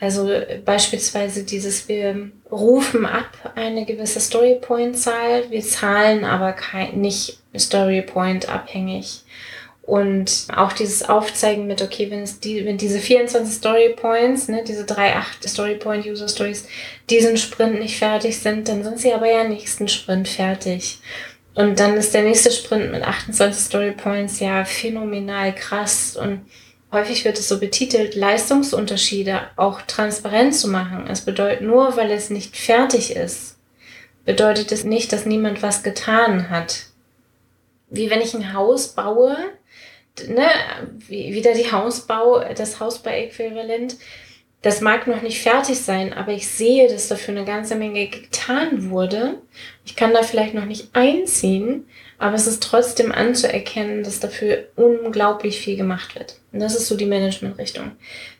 Also 0.00 0.31
beispielsweise 0.64 1.45
dieses, 1.45 1.88
wir 1.88 2.31
rufen 2.50 3.07
ab 3.07 3.52
eine 3.54 3.85
gewisse 3.85 4.21
Storypoint-Zahl, 4.21 5.50
wir 5.50 5.62
zahlen 5.62 6.25
aber 6.25 6.52
kein, 6.52 7.00
nicht 7.00 7.38
Storypoint 7.57 8.49
abhängig. 8.49 9.23
Und 9.83 10.47
auch 10.54 10.73
dieses 10.73 11.09
Aufzeigen 11.09 11.66
mit, 11.66 11.83
okay, 11.83 12.11
wenn 12.11 12.23
es 12.23 12.38
die, 12.38 12.64
wenn 12.64 12.78
diese 12.78 13.00
24 13.00 13.52
Story 13.52 13.95
Points, 13.97 14.47
ne, 14.47 14.62
diese 14.62 14.85
drei, 14.85 15.16
acht 15.16 15.42
Story 15.49 15.75
Point 15.75 16.07
User 16.07 16.28
Stories, 16.28 16.69
diesen 17.09 17.37
Sprint 17.37 17.80
nicht 17.80 17.99
fertig 17.99 18.38
sind, 18.38 18.69
dann 18.69 18.85
sind 18.85 19.00
sie 19.00 19.12
aber 19.12 19.28
ja 19.28 19.42
nächsten 19.42 19.88
Sprint 19.88 20.28
fertig. 20.28 20.99
Und 21.54 21.80
dann 21.80 21.95
ist 21.97 22.14
der 22.14 22.23
nächste 22.23 22.52
Sprint 22.52 22.92
mit 22.92 23.02
28 23.02 23.61
Story 23.61 23.90
Points 23.90 24.38
ja 24.38 24.64
phänomenal 24.64 25.54
krass 25.54 26.16
und 26.16 26.42
häufig 26.92 27.25
wird 27.25 27.38
es 27.38 27.49
so 27.49 27.61
betitelt, 27.61 28.14
Leistungsunterschiede 28.14 29.40
auch 29.56 29.82
transparent 29.82 30.54
zu 30.54 30.68
machen. 30.68 31.06
Es 31.09 31.23
bedeutet 31.23 31.62
nur, 31.62 31.97
weil 31.97 32.11
es 32.11 32.30
nicht 32.30 32.56
fertig 32.56 33.16
ist, 33.16 33.59
bedeutet 34.25 34.73
es 34.73 34.85
nicht, 34.85 35.12
dass 35.12 35.26
niemand 35.26 35.62
was 35.62 35.82
getan 35.82 36.50
hat. 36.50 36.87
Wie 37.88 38.11
wenn 38.11 38.20
ich 38.20 38.35
ein 38.35 38.52
Haus 38.52 38.88
baue, 38.88 39.37
ne, 40.28 40.49
wieder 41.09 41.54
die 41.54 41.70
Hausbau, 41.70 42.44
das 42.54 42.80
Hausbau-Äquivalent. 42.80 43.97
Das 44.62 44.82
mag 44.82 45.06
noch 45.06 45.23
nicht 45.23 45.40
fertig 45.40 45.78
sein, 45.80 46.12
aber 46.12 46.32
ich 46.32 46.47
sehe, 46.47 46.87
dass 46.87 47.09
dafür 47.09 47.35
eine 47.35 47.47
ganze 47.47 47.76
Menge 47.76 48.09
getan 48.09 48.90
wurde. 48.90 49.40
Ich 49.87 49.97
kann 49.97 50.12
da 50.12 50.23
vielleicht 50.23 50.52
noch 50.52 50.66
nicht 50.66 50.90
einziehen, 50.92 51.87
aber 52.20 52.34
es 52.34 52.46
ist 52.46 52.62
trotzdem 52.62 53.12
anzuerkennen, 53.12 54.04
dass 54.04 54.20
dafür 54.20 54.64
unglaublich 54.76 55.58
viel 55.58 55.76
gemacht 55.76 56.14
wird. 56.14 56.36
Und 56.52 56.60
das 56.60 56.76
ist 56.76 56.86
so 56.86 56.96
die 56.96 57.06
Managementrichtung. 57.06 57.92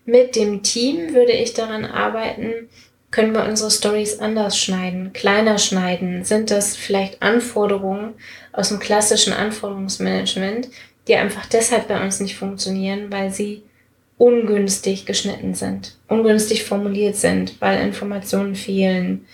Mit 0.04 0.37
dem 0.37 0.62
Team 0.62 1.14
würde 1.14 1.32
ich 1.32 1.54
daran 1.54 1.84
arbeiten, 1.84 2.68
können 3.10 3.32
wir 3.32 3.44
unsere 3.44 3.70
Stories 3.70 4.20
anders 4.20 4.56
schneiden, 4.56 5.12
kleiner 5.12 5.58
schneiden? 5.58 6.25
Sind 6.25 6.50
das 6.50 6.76
vielleicht 6.76 7.22
Anforderungen 7.22 8.14
aus 8.52 8.68
dem 8.68 8.78
klassischen 8.78 9.32
Anforderungsmanagement, 9.32 10.68
die 11.08 11.16
einfach 11.16 11.46
deshalb 11.46 11.88
bei 11.88 12.00
uns 12.04 12.20
nicht 12.20 12.37
funktionieren, 12.37 13.10
weil 13.10 13.32
sie 13.32 13.62
ungünstig 14.18 15.06
geschnitten 15.06 15.54
sind, 15.54 15.96
ungünstig 16.06 16.64
formuliert 16.64 17.16
sind, 17.16 17.58
weil 17.60 17.80
Informationen 17.80 18.54
fehlen. 18.54 19.26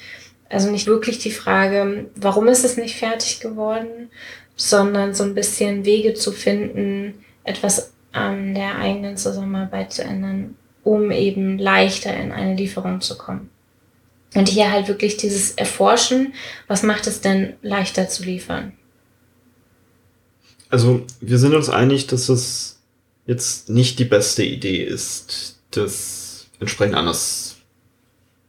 Also 0.49 0.71
nicht 0.71 0.87
wirklich 0.87 1.19
die 1.19 1.31
Frage, 1.31 2.07
warum 2.15 2.47
ist 2.49 2.65
es 2.65 2.77
nicht 2.77 2.97
fertig 2.97 3.41
geworden, 3.41 4.11
sondern 4.55 5.15
so 5.15 5.25
ein 5.25 5.35
bisschen 5.35 5.85
Wege 5.85 6.15
zu 6.15 6.33
finden, 6.33 7.15
etwas 7.45 7.93
an 8.13 8.55
der 8.55 8.79
eigenen 8.79 9.17
Zusammenarbeit 9.17 9.93
zu 9.93 10.03
ändern, 10.03 10.57
um 10.83 11.11
eben 11.11 11.59
leichter 11.59 12.17
in 12.17 12.33
eine 12.33 12.55
Lieferung 12.55 13.01
zu 13.01 13.19
kommen. 13.19 13.51
Und 14.35 14.49
hier 14.49 14.71
halt 14.71 14.89
wirklich 14.89 15.17
dieses 15.17 15.53
Erforschen, 15.53 16.35
was 16.67 16.83
macht 16.83 17.07
es 17.07 17.21
denn 17.21 17.55
leichter 17.63 18.09
zu 18.09 18.23
liefern? 18.23 18.73
Also 20.69 21.05
wir 21.21 21.39
sind 21.39 21.55
uns 21.55 21.69
einig, 21.69 22.07
dass 22.07 22.29
es 22.29 22.81
jetzt 23.27 23.69
nicht 23.69 23.99
die 23.99 24.05
beste 24.05 24.45
Idee 24.45 24.83
ist, 24.83 25.59
das 25.71 26.49
entsprechend 26.61 26.97
anders 26.97 27.57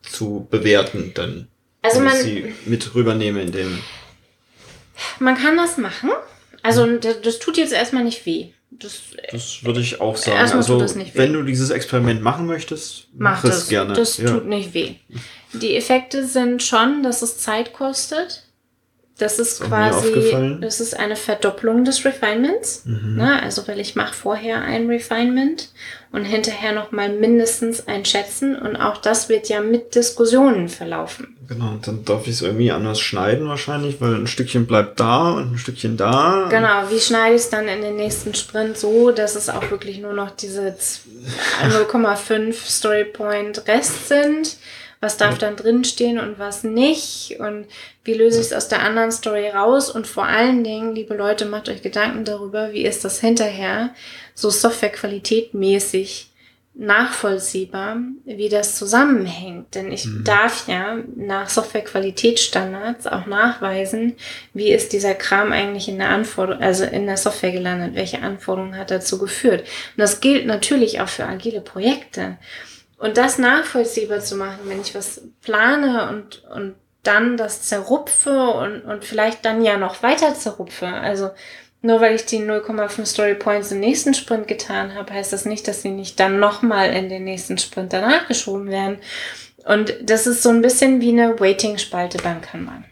zu 0.01 0.47
bewerten, 0.49 1.11
dann 1.13 1.47
also 1.87 2.01
man, 2.01 2.15
ich 2.15 2.23
sie 2.23 2.53
mit 2.65 2.95
rübernehme 2.95 3.41
in 3.41 3.51
dem. 3.51 3.79
Man 5.19 5.35
kann 5.35 5.57
das 5.57 5.77
machen. 5.77 6.11
Also 6.63 6.85
hm. 6.85 6.99
das, 7.01 7.21
das 7.21 7.39
tut 7.39 7.57
jetzt 7.57 7.73
erstmal 7.73 8.03
nicht 8.03 8.25
weh. 8.25 8.49
Das, 8.69 9.01
das 9.31 9.63
würde 9.63 9.79
ich 9.79 10.01
auch 10.01 10.17
sagen. 10.17 10.37
Also 10.37 10.85
wenn 11.13 11.33
du 11.33 11.43
dieses 11.43 11.69
Experiment 11.69 12.21
machen 12.21 12.45
möchtest, 12.45 13.07
mach, 13.13 13.43
mach 13.43 13.49
es 13.49 13.69
gerne. 13.69 13.93
Das 13.93 14.17
ja. 14.17 14.29
tut 14.29 14.45
nicht 14.45 14.73
weh. 14.73 14.95
Die 15.53 15.75
Effekte 15.75 16.27
sind 16.27 16.61
schon, 16.61 17.01
dass 17.01 17.21
es 17.21 17.37
Zeit 17.37 17.73
kostet. 17.73 18.43
Das 19.17 19.39
ist, 19.39 19.61
ist 19.61 19.63
quasi, 19.63 20.57
das 20.61 20.79
ist 20.79 20.97
eine 20.97 21.15
Verdopplung 21.15 21.83
des 21.83 22.05
Refinements. 22.05 22.83
Mhm. 22.85 23.15
Ne? 23.15 23.41
Also, 23.41 23.67
weil 23.67 23.79
ich 23.79 23.95
mache 23.95 24.13
vorher 24.13 24.61
ein 24.61 24.87
Refinement 24.87 25.69
und 26.11 26.23
hinterher 26.23 26.71
nochmal 26.71 27.09
mindestens 27.09 27.87
ein 27.87 28.05
Schätzen 28.05 28.55
und 28.55 28.75
auch 28.75 28.97
das 28.97 29.27
wird 29.27 29.49
ja 29.49 29.61
mit 29.61 29.95
Diskussionen 29.95 30.69
verlaufen. 30.69 31.35
Genau, 31.47 31.77
dann 31.81 32.05
darf 32.05 32.27
ich 32.27 32.33
es 32.33 32.41
irgendwie 32.41 32.71
anders 32.71 32.99
schneiden 32.99 33.47
wahrscheinlich, 33.47 33.99
weil 34.01 34.15
ein 34.15 34.27
Stückchen 34.27 34.67
bleibt 34.67 34.99
da 34.99 35.31
und 35.31 35.53
ein 35.53 35.57
Stückchen 35.57 35.97
da. 35.97 36.47
Genau, 36.49 36.89
wie 36.89 36.99
schneide 36.99 37.35
ich 37.35 37.41
es 37.41 37.49
dann 37.49 37.67
in 37.67 37.81
den 37.81 37.95
nächsten 37.95 38.35
Sprint 38.35 38.77
so, 38.77 39.11
dass 39.11 39.35
es 39.35 39.49
auch 39.49 39.71
wirklich 39.71 39.99
nur 39.99 40.13
noch 40.13 40.31
diese 40.31 40.75
0,5 41.63 42.53
Storypoint 42.65 43.67
Rest 43.67 44.09
sind 44.09 44.57
was 44.99 45.17
darf 45.17 45.37
dann 45.37 45.55
drinstehen 45.55 46.19
und 46.19 46.39
was 46.39 46.63
nicht 46.63 47.37
und 47.39 47.65
wie 48.03 48.13
löse 48.13 48.39
ich 48.39 48.47
es 48.47 48.53
aus 48.53 48.67
der 48.67 48.81
anderen 48.81 49.11
Story 49.11 49.49
raus 49.49 49.89
und 49.89 50.07
vor 50.07 50.25
allen 50.25 50.63
Dingen, 50.63 50.95
liebe 50.95 51.15
Leute, 51.15 51.45
macht 51.45 51.69
euch 51.69 51.81
Gedanken 51.81 52.25
darüber, 52.25 52.73
wie 52.73 52.83
ist 52.83 53.05
das 53.05 53.19
hinterher 53.19 53.93
so 54.33 54.49
Softwarequalität 54.49 55.53
mäßig 55.53 56.31
nachvollziehbar, 56.79 57.97
wie 58.25 58.49
das 58.49 58.75
zusammenhängt. 58.75 59.73
Denn 59.73 59.91
ich 59.91 60.05
mhm. 60.05 60.23
darf 60.23 60.67
ja 60.67 60.97
nach 61.15 61.49
Softwarequalitätsstandards 61.49 63.07
auch 63.07 63.25
nachweisen, 63.25 64.15
wie 64.53 64.71
ist 64.71 64.93
dieser 64.93 65.15
Kram 65.15 65.51
eigentlich 65.51 65.87
in 65.87 65.97
der 65.97 66.09
Anforderung, 66.09 66.61
also 66.61 66.83
in 66.83 67.07
der 67.07 67.17
Software 67.17 67.51
gelandet, 67.51 67.95
welche 67.95 68.21
Anforderungen 68.21 68.77
hat 68.77 68.91
dazu 68.91 69.17
geführt. 69.17 69.61
Und 69.61 69.97
das 69.97 70.21
gilt 70.21 70.45
natürlich 70.45 71.01
auch 71.01 71.09
für 71.09 71.25
agile 71.25 71.61
Projekte. 71.61 72.37
Und 72.97 73.17
das 73.17 73.37
nachvollziehbar 73.37 74.21
zu 74.21 74.35
machen, 74.35 74.59
wenn 74.65 74.81
ich 74.81 74.95
was 74.95 75.21
plane 75.41 76.09
und, 76.09 76.43
und 76.45 76.75
dann 77.03 77.37
das 77.37 77.61
zerrupfe 77.61 78.49
und, 78.51 78.81
und 78.81 79.05
vielleicht 79.05 79.45
dann 79.45 79.63
ja 79.63 79.77
noch 79.77 80.03
weiter 80.03 80.33
zerrupfe. 80.35 80.87
Also 80.87 81.29
nur 81.81 82.01
weil 82.01 82.15
ich 82.15 82.25
die 82.25 82.39
0,5 82.39 83.05
Story 83.05 83.35
Points 83.35 83.71
im 83.71 83.79
nächsten 83.79 84.13
Sprint 84.13 84.47
getan 84.47 84.95
habe, 84.95 85.13
heißt 85.13 85.31
das 85.31 85.45
nicht, 85.45 85.67
dass 85.67 85.83
sie 85.83 85.91
nicht 85.91 86.19
dann 86.19 86.39
nochmal 86.39 86.91
in 86.91 87.07
den 87.07 87.23
nächsten 87.23 87.57
Sprint 87.57 87.93
danach 87.93 88.27
geschoben 88.27 88.69
werden. 88.69 88.97
Und 89.63 89.95
das 90.01 90.27
ist 90.27 90.43
so 90.43 90.49
ein 90.49 90.61
bisschen 90.61 91.01
wie 91.01 91.09
eine 91.09 91.39
Waiting-Spalte 91.39 92.17
beim 92.17 92.41
Kanban. 92.41 92.85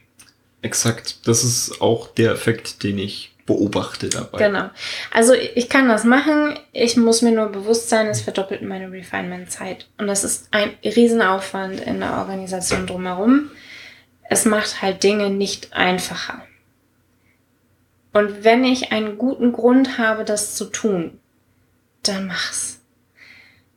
Exakt. 0.62 1.27
Das 1.27 1.43
ist 1.43 1.81
auch 1.81 2.07
der 2.07 2.31
Effekt, 2.31 2.83
den 2.83 2.97
ich 2.97 3.35
beobachte 3.46 4.10
dabei. 4.10 4.40
Genau. 4.40 4.70
Also 5.12 5.34
ich 5.34 5.70
kann 5.70 5.88
das 5.88 6.04
machen. 6.04 6.58
Ich 6.72 6.98
muss 6.98 7.22
mir 7.22 7.32
nur 7.32 7.50
bewusst 7.50 7.90
sein, 7.90 8.08
es 8.08 8.22
verdoppelt 8.22 8.64
meine 8.64 8.92
Refinement-Zeit. 8.92 9.88
Und 9.98 10.08
das 10.08 10.24
ist 10.24 10.48
ein 10.52 10.72
Riesenaufwand 10.84 11.80
in 11.82 12.00
der 12.00 12.18
Organisation 12.18 12.88
drumherum. 12.88 13.52
Es 14.30 14.46
macht 14.46 14.82
halt 14.82 15.04
Dinge 15.04 15.30
nicht 15.30 15.74
einfacher. 15.74 16.42
Und 18.14 18.44
wenn 18.44 18.64
ich 18.64 18.92
einen 18.92 19.18
guten 19.18 19.52
Grund 19.52 19.98
habe, 19.98 20.25
das 20.25 20.56
zu 20.56 20.66
tun, 20.66 21.20
dann 22.02 22.28
mach's. 22.28 22.80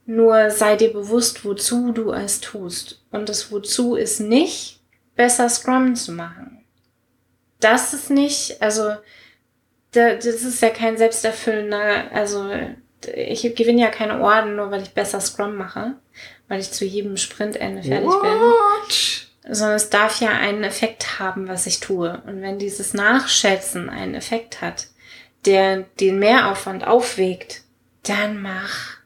Nur 0.07 0.51
sei 0.51 0.77
dir 0.77 0.93
bewusst, 0.93 1.45
wozu 1.45 1.93
du 1.93 2.13
es 2.13 2.41
tust. 2.41 3.03
Und 3.11 3.29
das 3.29 3.53
Wozu 3.53 3.97
ist 3.97 4.21
nicht, 4.21 4.81
besser 5.17 5.51
Scrum 5.51 5.95
zu 5.97 6.13
machen. 6.13 6.65
Das 7.61 7.93
ist 7.93 8.09
nicht, 8.09 8.63
also 8.63 8.95
das 9.92 10.25
ist 10.25 10.62
ja 10.62 10.71
kein 10.71 10.99
selbsterfüllender, 10.99 12.12
also 12.12 12.50
ich 13.14 13.54
gewinne 13.54 13.83
ja 13.83 13.90
keine 13.90 14.21
Orden, 14.21 14.57
nur 14.57 14.71
weil 14.71 14.83
ich 14.83 14.90
besser 14.90 15.21
Scrum 15.21 15.57
mache, 15.57 15.95
weil 16.49 16.61
ich 16.61 16.73
zu 16.73 16.85
jedem 16.85 17.16
Sprintende 17.16 17.83
fertig 17.83 18.09
What? 18.09 18.23
bin. 18.23 19.54
Sondern 19.54 19.76
es 19.76 19.88
darf 19.88 20.21
ja 20.21 20.30
einen 20.30 20.64
Effekt 20.64 21.18
haben, 21.18 21.49
was 21.49 21.66
ich 21.66 21.80
tue. 21.80 22.21
Und 22.26 22.42
wenn 22.42 22.59
dieses 22.59 22.92
Nachschätzen 22.92 23.88
einen 23.88 24.14
Effekt 24.14 24.61
hat, 24.61 24.88
der 25.47 25.85
den 26.00 26.18
Mehraufwand 26.18 26.87
aufwägt, 26.87 27.62
dann 28.02 28.42
mach. 28.42 28.99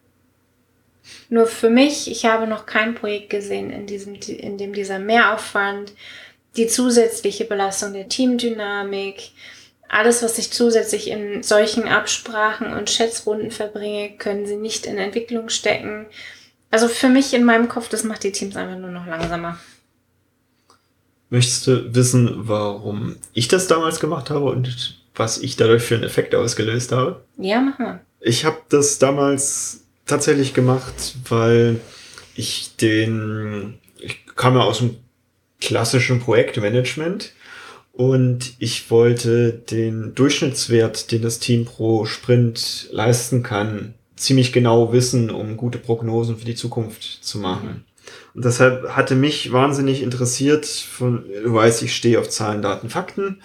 Nur 1.29 1.47
für 1.47 1.71
mich, 1.71 2.11
ich 2.11 2.25
habe 2.25 2.47
noch 2.47 2.67
kein 2.67 2.95
Projekt 2.95 3.31
gesehen, 3.31 3.71
in 3.71 3.87
diesem, 3.87 4.15
in 4.15 4.59
dem 4.59 4.73
dieser 4.73 4.99
Mehraufwand, 4.99 5.93
die 6.57 6.67
zusätzliche 6.67 7.45
Belastung 7.45 7.93
der 7.93 8.09
Teamdynamik, 8.09 9.31
alles, 9.93 10.23
was 10.23 10.39
ich 10.39 10.51
zusätzlich 10.51 11.09
in 11.09 11.43
solchen 11.43 11.87
Absprachen 11.87 12.73
und 12.73 12.89
Schätzrunden 12.89 13.51
verbringe, 13.51 14.17
können 14.17 14.47
sie 14.47 14.57
nicht 14.57 14.87
in 14.87 14.97
Entwicklung 14.97 15.51
stecken. 15.51 16.07
Also 16.71 16.89
für 16.89 17.11
mich 17.11 17.35
in 17.35 17.45
meinem 17.45 17.69
Kopf, 17.69 17.91
das 17.91 18.03
macht 18.03 18.25
die 18.25 18.33
Teams 18.33 18.57
einfach 18.57 18.79
nur 18.79 18.91
noch 18.91 19.07
langsamer. 19.07 19.59
Möchtest 21.29 21.67
du 21.67 21.95
wissen, 21.95 22.49
warum 22.49 23.17
ich 23.35 23.49
das 23.49 23.67
damals 23.67 24.01
gemacht 24.01 24.31
habe 24.31 24.47
und 24.47 24.99
was 25.15 25.37
ich 25.37 25.57
dadurch 25.57 25.83
für 25.83 25.97
einen 25.97 26.05
Effekt 26.05 26.35
ausgelöst 26.35 26.91
habe? 26.91 27.23
Ja, 27.37 27.61
mach 27.61 27.79
mal. 27.79 28.01
Ich 28.21 28.47
habe 28.47 28.63
das 28.71 28.99
damals 28.99 29.85
tatsächlich 30.07 30.55
gemacht, 30.55 31.17
weil 31.29 31.81
ich 32.35 32.77
den, 32.77 33.79
ich 33.99 34.25
kam 34.37 34.55
ja 34.55 34.63
aus 34.63 34.79
dem 34.79 34.97
klassischen 35.61 36.19
Projektmanagement 36.19 37.35
und 37.93 38.55
ich 38.59 38.91
wollte 38.91 39.53
den 39.53 40.15
Durchschnittswert, 40.15 41.13
den 41.13 41.23
das 41.23 41.39
Team 41.39 41.67
pro 41.67 42.07
Sprint 42.07 42.89
leisten 42.91 43.43
kann, 43.43 43.95
ziemlich 44.17 44.53
genau 44.53 44.93
wissen, 44.93 45.31
um 45.31 45.57
gute 45.57 45.79
Prognosen 45.79 46.39
für 46.39 46.45
die 46.45 46.55
Zukunft 46.55 47.03
zu 47.03 47.39
machen. 47.39 47.85
Und 48.35 48.45
deshalb 48.45 48.91
hatte 48.91 49.15
mich 49.15 49.53
wahnsinnig 49.53 50.03
interessiert, 50.03 50.67
von, 50.67 51.25
du 51.45 51.53
weißt, 51.53 51.83
ich 51.83 51.95
stehe 51.95 52.19
auf 52.19 52.31
Zahlen, 52.31 52.63
Daten, 52.63 52.89
Fakten. 52.89 53.41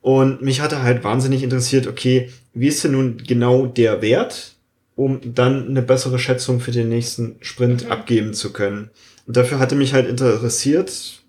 Und 0.00 0.42
mich 0.42 0.60
hatte 0.60 0.82
halt 0.82 1.02
wahnsinnig 1.04 1.42
interessiert, 1.42 1.86
okay, 1.86 2.30
wie 2.54 2.68
ist 2.68 2.84
denn 2.84 2.92
nun 2.92 3.18
genau 3.18 3.66
der 3.66 4.00
Wert, 4.02 4.54
um 4.94 5.20
dann 5.34 5.68
eine 5.68 5.82
bessere 5.82 6.18
Schätzung 6.18 6.60
für 6.60 6.72
den 6.72 6.88
nächsten 6.88 7.36
Sprint 7.40 7.84
mhm. 7.84 7.92
abgeben 7.92 8.34
zu 8.34 8.52
können. 8.52 8.90
Und 9.26 9.36
dafür 9.36 9.58
hatte 9.58 9.74
mich 9.74 9.92
halt 9.92 10.08
interessiert, 10.08 11.22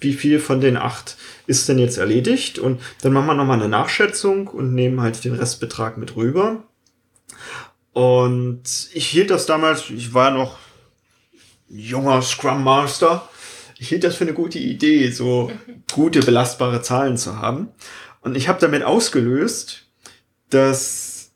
wie 0.00 0.14
viel 0.14 0.38
von 0.38 0.60
den 0.60 0.76
acht 0.76 1.16
ist 1.46 1.68
denn 1.68 1.78
jetzt 1.78 1.98
erledigt? 1.98 2.58
Und 2.58 2.80
dann 3.02 3.12
machen 3.12 3.26
wir 3.26 3.34
nochmal 3.34 3.58
eine 3.58 3.68
Nachschätzung 3.68 4.48
und 4.48 4.74
nehmen 4.74 5.00
halt 5.00 5.24
den 5.24 5.34
Restbetrag 5.34 5.96
mit 5.98 6.16
rüber. 6.16 6.62
Und 7.92 8.62
ich 8.92 9.06
hielt 9.06 9.30
das 9.30 9.46
damals, 9.46 9.88
ich 9.90 10.14
war 10.14 10.30
noch 10.30 10.58
junger 11.68 12.22
Scrum 12.22 12.64
Master. 12.64 13.28
Ich 13.78 13.88
hielt 13.88 14.04
das 14.04 14.16
für 14.16 14.24
eine 14.24 14.34
gute 14.34 14.58
Idee, 14.58 15.10
so 15.10 15.50
gute 15.92 16.20
belastbare 16.20 16.82
Zahlen 16.82 17.16
zu 17.16 17.38
haben. 17.38 17.68
Und 18.20 18.36
ich 18.36 18.48
habe 18.48 18.60
damit 18.60 18.82
ausgelöst, 18.82 19.86
dass 20.50 21.32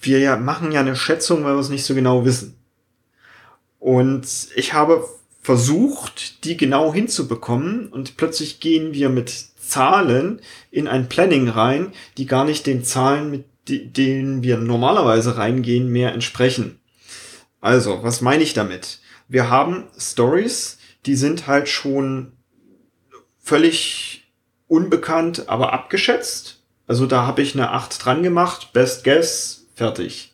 wir 0.00 0.18
ja 0.18 0.36
machen 0.36 0.72
ja 0.72 0.80
eine 0.80 0.96
Schätzung, 0.96 1.44
weil 1.44 1.54
wir 1.54 1.60
es 1.60 1.68
nicht 1.68 1.84
so 1.84 1.94
genau 1.94 2.24
wissen. 2.24 2.56
Und 3.78 4.26
ich 4.54 4.72
habe 4.72 5.06
versucht, 5.44 6.42
die 6.44 6.56
genau 6.56 6.94
hinzubekommen 6.94 7.88
und 7.88 8.16
plötzlich 8.16 8.60
gehen 8.60 8.94
wir 8.94 9.10
mit 9.10 9.30
Zahlen 9.30 10.40
in 10.70 10.88
ein 10.88 11.10
Planning 11.10 11.48
rein, 11.48 11.92
die 12.16 12.24
gar 12.24 12.46
nicht 12.46 12.66
den 12.66 12.82
Zahlen, 12.82 13.30
mit 13.30 13.44
denen 13.68 14.42
wir 14.42 14.56
normalerweise 14.56 15.36
reingehen, 15.36 15.92
mehr 15.92 16.14
entsprechen. 16.14 16.80
Also, 17.60 18.02
was 18.02 18.22
meine 18.22 18.42
ich 18.42 18.54
damit? 18.54 19.00
Wir 19.28 19.50
haben 19.50 19.84
Stories, 19.98 20.78
die 21.04 21.14
sind 21.14 21.46
halt 21.46 21.68
schon 21.68 22.32
völlig 23.38 24.32
unbekannt, 24.66 25.50
aber 25.50 25.74
abgeschätzt. 25.74 26.62
Also 26.86 27.04
da 27.04 27.26
habe 27.26 27.42
ich 27.42 27.54
eine 27.54 27.70
8 27.70 28.02
dran 28.02 28.22
gemacht, 28.22 28.72
Best 28.72 29.04
Guess, 29.04 29.66
fertig. 29.74 30.32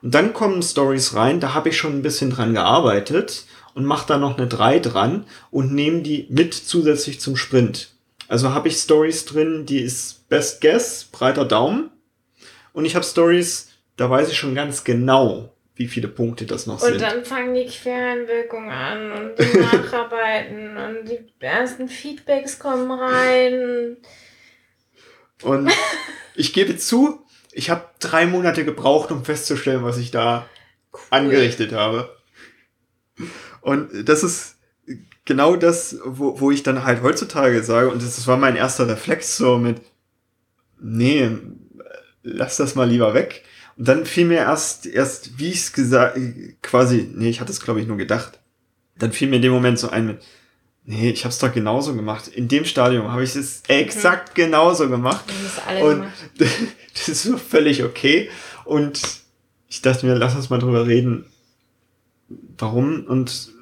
Und 0.00 0.14
dann 0.14 0.32
kommen 0.32 0.62
Stories 0.62 1.14
rein, 1.14 1.40
da 1.40 1.54
habe 1.54 1.70
ich 1.70 1.76
schon 1.76 1.94
ein 1.94 2.02
bisschen 2.02 2.30
dran 2.30 2.54
gearbeitet 2.54 3.46
und 3.74 3.84
mache 3.84 4.06
da 4.06 4.18
noch 4.18 4.38
eine 4.38 4.46
3 4.46 4.78
dran 4.78 5.26
und 5.50 5.72
nehme 5.72 6.02
die 6.02 6.26
mit 6.30 6.54
zusätzlich 6.54 7.20
zum 7.20 7.36
Sprint. 7.36 7.94
Also 8.28 8.54
habe 8.54 8.68
ich 8.68 8.76
Stories 8.76 9.26
drin, 9.26 9.66
die 9.66 9.80
ist 9.80 10.28
Best 10.28 10.60
Guess, 10.60 11.04
breiter 11.04 11.44
Daumen. 11.44 11.90
Und 12.72 12.84
ich 12.84 12.94
habe 12.94 13.04
Stories, 13.04 13.70
da 13.96 14.08
weiß 14.08 14.30
ich 14.30 14.38
schon 14.38 14.54
ganz 14.54 14.84
genau, 14.84 15.54
wie 15.76 15.88
viele 15.88 16.08
Punkte 16.08 16.46
das 16.46 16.66
noch 16.66 16.74
und 16.74 16.80
sind. 16.80 16.94
Und 16.94 17.02
dann 17.02 17.24
fangen 17.24 17.54
die 17.54 17.66
Quereinwirkungen 17.66 18.70
an 18.70 19.12
und 19.12 19.38
die 19.38 19.58
Nacharbeiten 19.58 20.76
und 20.76 21.08
die 21.08 21.18
ersten 21.40 21.88
Feedbacks 21.88 22.58
kommen 22.58 22.90
rein. 22.90 23.96
Und 25.42 25.70
ich 26.34 26.52
gebe 26.52 26.76
zu, 26.76 27.24
ich 27.52 27.70
habe 27.70 27.84
drei 28.00 28.26
Monate 28.26 28.64
gebraucht, 28.64 29.10
um 29.10 29.24
festzustellen, 29.24 29.84
was 29.84 29.98
ich 29.98 30.10
da 30.10 30.48
cool. 30.92 31.00
angerichtet 31.10 31.72
habe. 31.72 32.16
Und 33.64 34.06
das 34.06 34.22
ist 34.22 34.56
genau 35.24 35.56
das, 35.56 35.96
wo, 36.04 36.38
wo 36.38 36.50
ich 36.50 36.62
dann 36.62 36.84
halt 36.84 37.02
heutzutage 37.02 37.62
sage, 37.62 37.88
und 37.88 38.02
das, 38.02 38.16
das 38.16 38.26
war 38.26 38.36
mein 38.36 38.56
erster 38.56 38.86
Reflex 38.86 39.38
so 39.38 39.56
mit, 39.56 39.80
nee, 40.78 41.30
lass 42.22 42.58
das 42.58 42.74
mal 42.74 42.88
lieber 42.88 43.14
weg. 43.14 43.42
Und 43.78 43.88
dann 43.88 44.04
fiel 44.04 44.26
mir 44.26 44.36
erst, 44.36 44.84
erst, 44.84 45.38
wie 45.38 45.48
ich 45.48 45.60
es 45.60 45.72
gesagt, 45.72 46.18
quasi, 46.60 47.08
nee, 47.14 47.30
ich 47.30 47.40
hatte 47.40 47.52
es 47.52 47.60
glaube 47.62 47.80
ich 47.80 47.86
nur 47.86 47.96
gedacht. 47.96 48.38
Dann 48.98 49.12
fiel 49.12 49.28
mir 49.28 49.36
in 49.36 49.42
dem 49.42 49.52
Moment 49.52 49.78
so 49.78 49.88
ein 49.88 50.08
mit, 50.08 50.18
nee, 50.84 51.08
ich 51.08 51.24
habe 51.24 51.32
es 51.32 51.38
doch 51.38 51.52
genauso 51.52 51.94
gemacht. 51.94 52.28
In 52.28 52.48
dem 52.48 52.66
Stadium 52.66 53.10
habe 53.10 53.24
ich 53.24 53.34
es 53.34 53.62
exakt 53.66 54.36
mhm. 54.36 54.42
genauso 54.42 54.90
gemacht. 54.90 55.24
Und 55.80 56.02
gemacht. 56.02 56.12
das 56.92 57.08
ist 57.08 57.22
so 57.22 57.38
völlig 57.38 57.82
okay. 57.82 58.28
Und 58.66 59.00
ich 59.68 59.80
dachte 59.80 60.04
mir, 60.04 60.16
lass 60.16 60.36
uns 60.36 60.50
mal 60.50 60.58
drüber 60.58 60.86
reden, 60.86 61.24
warum 62.28 63.06
und 63.06 63.52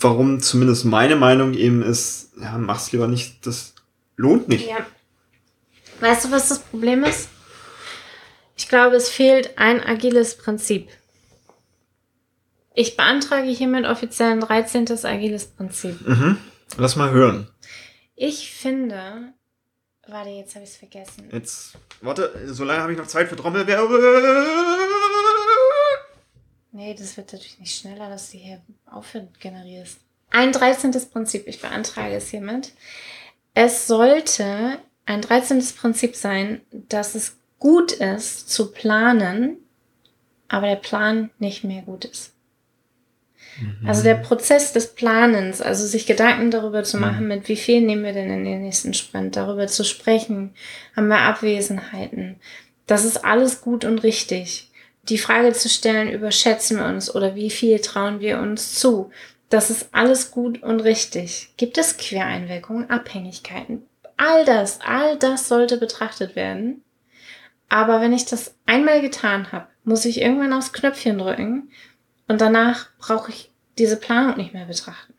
warum 0.00 0.40
zumindest 0.40 0.84
meine 0.84 1.16
Meinung 1.16 1.54
eben 1.54 1.82
ist, 1.82 2.32
ja, 2.40 2.56
mach's 2.58 2.92
lieber 2.92 3.08
nicht, 3.08 3.46
das 3.46 3.74
lohnt 4.16 4.48
nicht. 4.48 4.68
Ja. 4.68 4.86
Weißt 6.00 6.26
du, 6.26 6.30
was 6.30 6.48
das 6.48 6.60
Problem 6.60 7.04
ist? 7.04 7.28
Ich 8.56 8.68
glaube, 8.68 8.96
es 8.96 9.08
fehlt 9.08 9.58
ein 9.58 9.82
agiles 9.82 10.36
Prinzip. 10.36 10.88
Ich 12.74 12.96
beantrage 12.96 13.48
hiermit 13.48 13.86
offiziell 13.86 14.30
ein 14.30 14.40
13. 14.40 14.86
agiles 15.04 15.46
Prinzip. 15.46 16.06
Mhm. 16.06 16.38
Lass 16.76 16.96
mal 16.96 17.10
hören. 17.10 17.48
Ich 18.14 18.52
finde. 18.52 19.32
Warte, 20.06 20.30
jetzt 20.30 20.54
habe 20.54 20.64
ich 20.64 20.70
es 20.70 20.76
vergessen. 20.76 21.28
Jetzt. 21.32 21.76
Warte, 22.00 22.32
so 22.46 22.64
lange 22.64 22.80
habe 22.80 22.92
ich 22.92 22.98
noch 22.98 23.06
Zeit 23.06 23.28
für 23.28 23.36
Trommelwerbe. 23.36 24.46
Nee, 26.72 26.94
das 26.94 27.16
wird 27.16 27.32
natürlich 27.32 27.58
nicht 27.58 27.76
schneller, 27.76 28.08
dass 28.08 28.30
du 28.30 28.38
hier 28.38 28.60
Aufwand 28.86 29.40
generierst. 29.40 29.98
Ein 30.30 30.52
13. 30.52 30.92
Prinzip, 31.10 31.46
ich 31.46 31.60
beantrage 31.60 32.14
es 32.14 32.28
hiermit. 32.28 32.72
Es 33.54 33.86
sollte 33.86 34.78
ein 35.06 35.22
13. 35.22 35.64
Prinzip 35.76 36.14
sein, 36.14 36.60
dass 36.70 37.14
es 37.14 37.38
gut 37.58 37.92
ist 37.92 38.50
zu 38.50 38.72
planen, 38.72 39.56
aber 40.48 40.66
der 40.66 40.76
Plan 40.76 41.30
nicht 41.38 41.64
mehr 41.64 41.82
gut 41.82 42.04
ist. 42.04 42.34
Mhm. 43.60 43.88
Also 43.88 44.02
der 44.02 44.16
Prozess 44.16 44.72
des 44.72 44.94
Planens, 44.94 45.60
also 45.60 45.86
sich 45.86 46.06
Gedanken 46.06 46.50
darüber 46.50 46.84
zu 46.84 46.98
machen, 46.98 47.22
mhm. 47.22 47.28
mit 47.28 47.48
wie 47.48 47.56
viel 47.56 47.80
nehmen 47.80 48.04
wir 48.04 48.12
denn 48.12 48.30
in 48.30 48.44
den 48.44 48.62
nächsten 48.62 48.94
Sprint, 48.94 49.36
darüber 49.36 49.66
zu 49.66 49.84
sprechen, 49.84 50.54
haben 50.94 51.08
wir 51.08 51.18
Abwesenheiten. 51.18 52.36
Das 52.86 53.04
ist 53.04 53.24
alles 53.24 53.60
gut 53.60 53.84
und 53.84 54.02
richtig 54.02 54.67
die 55.08 55.18
Frage 55.18 55.52
zu 55.52 55.68
stellen, 55.68 56.10
überschätzen 56.10 56.78
wir 56.78 56.86
uns 56.86 57.14
oder 57.14 57.34
wie 57.34 57.50
viel 57.50 57.80
trauen 57.80 58.20
wir 58.20 58.38
uns 58.38 58.74
zu? 58.74 59.10
Das 59.48 59.70
ist 59.70 59.88
alles 59.92 60.30
gut 60.30 60.62
und 60.62 60.80
richtig. 60.80 61.52
Gibt 61.56 61.78
es 61.78 61.96
Quereinwirkungen, 61.96 62.90
Abhängigkeiten? 62.90 63.86
All 64.16 64.44
das, 64.44 64.80
all 64.82 65.16
das 65.16 65.48
sollte 65.48 65.78
betrachtet 65.78 66.36
werden. 66.36 66.82
Aber 67.68 68.00
wenn 68.00 68.12
ich 68.12 68.24
das 68.24 68.54
einmal 68.66 69.00
getan 69.00 69.52
habe, 69.52 69.68
muss 69.84 70.04
ich 70.04 70.20
irgendwann 70.20 70.52
aufs 70.52 70.72
Knöpfchen 70.72 71.18
drücken 71.18 71.70
und 72.26 72.40
danach 72.40 72.88
brauche 72.98 73.30
ich 73.30 73.50
diese 73.78 73.96
Planung 73.96 74.36
nicht 74.36 74.52
mehr 74.52 74.66
betrachten. 74.66 75.14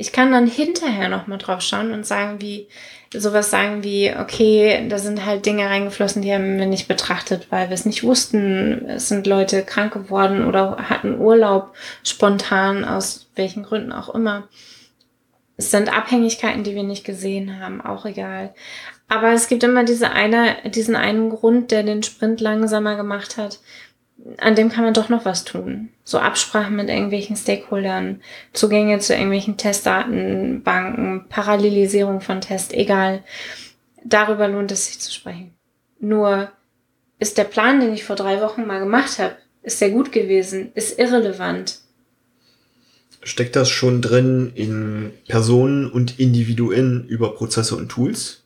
Ich 0.00 0.12
kann 0.12 0.32
dann 0.32 0.46
hinterher 0.46 1.10
nochmal 1.10 1.36
drauf 1.36 1.60
schauen 1.60 1.92
und 1.92 2.06
sagen, 2.06 2.40
wie, 2.40 2.68
sowas 3.12 3.50
sagen 3.50 3.84
wie, 3.84 4.10
okay, 4.18 4.86
da 4.88 4.96
sind 4.96 5.26
halt 5.26 5.44
Dinge 5.44 5.66
reingeflossen, 5.66 6.22
die 6.22 6.32
haben 6.32 6.58
wir 6.58 6.64
nicht 6.64 6.88
betrachtet, 6.88 7.48
weil 7.50 7.68
wir 7.68 7.74
es 7.74 7.84
nicht 7.84 8.02
wussten. 8.02 8.86
Es 8.88 9.08
sind 9.08 9.26
Leute 9.26 9.62
krank 9.62 9.92
geworden 9.92 10.46
oder 10.46 10.88
hatten 10.88 11.18
Urlaub 11.18 11.74
spontan, 12.02 12.86
aus 12.86 13.28
welchen 13.34 13.62
Gründen 13.62 13.92
auch 13.92 14.14
immer. 14.14 14.48
Es 15.58 15.70
sind 15.70 15.94
Abhängigkeiten, 15.94 16.64
die 16.64 16.74
wir 16.74 16.82
nicht 16.82 17.04
gesehen 17.04 17.60
haben, 17.60 17.82
auch 17.82 18.06
egal. 18.06 18.54
Aber 19.06 19.32
es 19.32 19.48
gibt 19.48 19.64
immer 19.64 19.84
diese 19.84 20.12
eine, 20.12 20.56
diesen 20.70 20.96
einen 20.96 21.28
Grund, 21.28 21.72
der 21.72 21.82
den 21.82 22.02
Sprint 22.02 22.40
langsamer 22.40 22.96
gemacht 22.96 23.36
hat. 23.36 23.58
An 24.38 24.54
dem 24.54 24.68
kann 24.68 24.84
man 24.84 24.94
doch 24.94 25.08
noch 25.08 25.24
was 25.24 25.44
tun. 25.44 25.88
So 26.04 26.18
Absprachen 26.18 26.76
mit 26.76 26.88
irgendwelchen 26.88 27.36
Stakeholdern, 27.36 28.20
Zugänge 28.52 28.98
zu 28.98 29.14
irgendwelchen 29.14 29.56
Testdatenbanken, 29.56 31.26
Parallelisierung 31.28 32.20
von 32.20 32.40
Tests, 32.40 32.72
egal. 32.72 33.22
Darüber 34.04 34.48
lohnt 34.48 34.72
es 34.72 34.86
sich 34.86 34.98
zu 34.98 35.12
sprechen. 35.12 35.54
Nur 36.00 36.50
ist 37.18 37.38
der 37.38 37.44
Plan, 37.44 37.80
den 37.80 37.94
ich 37.94 38.04
vor 38.04 38.16
drei 38.16 38.40
Wochen 38.40 38.66
mal 38.66 38.80
gemacht 38.80 39.18
habe, 39.18 39.36
ist 39.62 39.80
der 39.80 39.90
gut 39.90 40.12
gewesen, 40.12 40.72
ist 40.74 40.98
irrelevant. 40.98 41.78
Steckt 43.22 43.54
das 43.56 43.68
schon 43.68 44.00
drin 44.00 44.52
in 44.54 45.12
Personen 45.28 45.90
und 45.90 46.18
Individuen 46.18 47.06
über 47.06 47.34
Prozesse 47.34 47.76
und 47.76 47.90
Tools? 47.90 48.44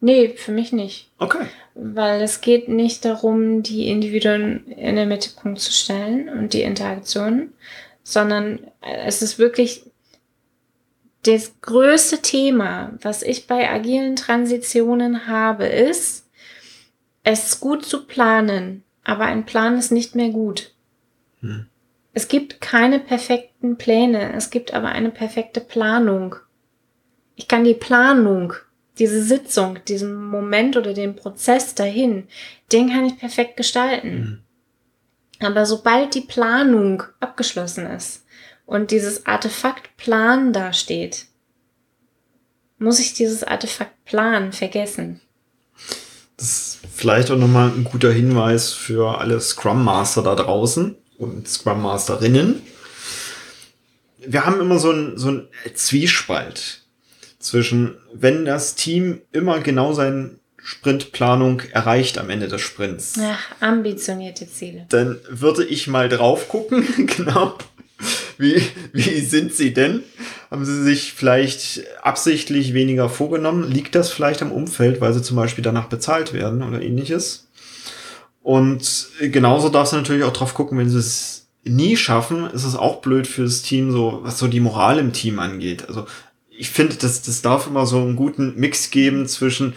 Nee, 0.00 0.34
für 0.36 0.50
mich 0.50 0.72
nicht. 0.72 1.12
Okay. 1.18 1.46
Weil 1.74 2.20
es 2.20 2.40
geht 2.40 2.68
nicht 2.68 3.04
darum, 3.04 3.62
die 3.62 3.88
Individuen 3.88 4.66
in 4.66 4.96
den 4.96 5.08
Mittelpunkt 5.08 5.60
zu 5.60 5.72
stellen 5.72 6.28
und 6.28 6.52
die 6.52 6.62
Interaktionen, 6.62 7.52
sondern 8.02 8.60
es 8.80 9.22
ist 9.22 9.38
wirklich 9.38 9.84
das 11.24 11.60
größte 11.60 12.20
Thema, 12.20 12.92
was 13.00 13.22
ich 13.22 13.46
bei 13.46 13.70
agilen 13.70 14.16
Transitionen 14.16 15.28
habe, 15.28 15.66
ist, 15.66 16.28
es 17.22 17.44
ist 17.46 17.60
gut 17.60 17.84
zu 17.84 18.06
planen, 18.06 18.82
aber 19.04 19.26
ein 19.26 19.46
Plan 19.46 19.78
ist 19.78 19.92
nicht 19.92 20.14
mehr 20.14 20.30
gut. 20.30 20.74
Hm. 21.40 21.66
Es 22.12 22.28
gibt 22.28 22.60
keine 22.60 22.98
perfekten 22.98 23.78
Pläne, 23.78 24.34
es 24.34 24.50
gibt 24.50 24.74
aber 24.74 24.88
eine 24.88 25.10
perfekte 25.10 25.60
Planung. 25.60 26.36
Ich 27.36 27.48
kann 27.48 27.64
die 27.64 27.74
Planung 27.74 28.54
diese 28.98 29.22
Sitzung, 29.22 29.78
diesen 29.86 30.14
Moment 30.14 30.76
oder 30.76 30.92
den 30.92 31.16
Prozess 31.16 31.74
dahin, 31.74 32.28
den 32.72 32.90
kann 32.90 33.06
ich 33.06 33.18
perfekt 33.18 33.56
gestalten. 33.56 34.42
Mhm. 35.40 35.46
Aber 35.46 35.66
sobald 35.66 36.14
die 36.14 36.20
Planung 36.20 37.02
abgeschlossen 37.20 37.86
ist 37.86 38.24
und 38.66 38.90
dieses 38.90 39.26
Artefakt 39.26 39.96
Plan 39.96 40.52
dasteht, 40.52 41.26
muss 42.78 43.00
ich 43.00 43.14
dieses 43.14 43.42
Artefakt 43.42 44.04
Plan 44.04 44.52
vergessen. 44.52 45.20
Das 46.36 46.46
ist 46.46 46.78
vielleicht 46.92 47.30
auch 47.30 47.38
nochmal 47.38 47.68
ein 47.68 47.84
guter 47.84 48.12
Hinweis 48.12 48.72
für 48.72 49.18
alle 49.18 49.40
Scrum 49.40 49.84
Master 49.84 50.22
da 50.22 50.34
draußen 50.34 50.96
und 51.18 51.48
Scrum 51.48 51.82
Masterinnen. 51.82 52.62
Wir 54.18 54.44
haben 54.44 54.60
immer 54.60 54.78
so 54.78 54.90
ein, 54.90 55.18
so 55.18 55.30
ein 55.30 55.48
Zwiespalt 55.74 56.81
zwischen, 57.42 57.96
wenn 58.12 58.44
das 58.44 58.74
Team 58.74 59.20
immer 59.32 59.60
genau 59.60 59.92
seine 59.92 60.36
Sprintplanung 60.62 61.60
erreicht 61.72 62.18
am 62.18 62.30
Ende 62.30 62.48
des 62.48 62.60
Sprints. 62.60 63.14
Ach, 63.20 63.40
ambitionierte 63.60 64.48
Ziele. 64.48 64.86
Dann 64.88 65.18
würde 65.28 65.64
ich 65.64 65.88
mal 65.88 66.08
drauf 66.08 66.48
gucken, 66.48 66.86
genau. 67.16 67.58
Wie, 68.38 68.62
wie 68.92 69.20
sind 69.20 69.54
sie 69.54 69.74
denn? 69.74 70.02
Haben 70.50 70.64
sie 70.64 70.82
sich 70.82 71.12
vielleicht 71.12 71.82
absichtlich 72.02 72.74
weniger 72.74 73.08
vorgenommen? 73.08 73.70
Liegt 73.70 73.94
das 73.94 74.10
vielleicht 74.10 74.42
am 74.42 74.52
Umfeld, 74.52 75.00
weil 75.00 75.12
sie 75.12 75.22
zum 75.22 75.36
Beispiel 75.36 75.62
danach 75.62 75.86
bezahlt 75.86 76.32
werden 76.32 76.62
oder 76.62 76.80
ähnliches? 76.80 77.48
Und 78.42 79.08
genauso 79.20 79.68
darfst 79.68 79.92
du 79.92 79.96
natürlich 79.96 80.24
auch 80.24 80.32
drauf 80.32 80.54
gucken, 80.54 80.78
wenn 80.78 80.90
sie 80.90 80.98
es 80.98 81.46
nie 81.64 81.96
schaffen, 81.96 82.50
ist 82.50 82.64
es 82.64 82.74
auch 82.74 83.00
blöd 83.00 83.26
fürs 83.26 83.62
Team, 83.62 83.92
so 83.92 84.20
was 84.22 84.38
so 84.38 84.48
die 84.48 84.60
Moral 84.60 84.98
im 84.98 85.12
Team 85.12 85.38
angeht. 85.38 85.88
Also 85.88 86.06
ich 86.56 86.70
finde, 86.70 86.96
das, 86.96 87.22
das 87.22 87.42
darf 87.42 87.66
immer 87.66 87.86
so 87.86 87.98
einen 87.98 88.16
guten 88.16 88.54
Mix 88.56 88.90
geben 88.90 89.26
zwischen, 89.26 89.74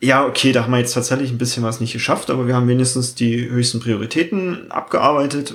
ja, 0.00 0.24
okay, 0.26 0.52
da 0.52 0.64
haben 0.64 0.72
wir 0.72 0.78
jetzt 0.78 0.94
tatsächlich 0.94 1.30
ein 1.30 1.38
bisschen 1.38 1.62
was 1.62 1.80
nicht 1.80 1.92
geschafft, 1.92 2.30
aber 2.30 2.46
wir 2.46 2.54
haben 2.54 2.68
wenigstens 2.68 3.14
die 3.14 3.48
höchsten 3.48 3.80
Prioritäten 3.80 4.70
abgearbeitet 4.70 5.54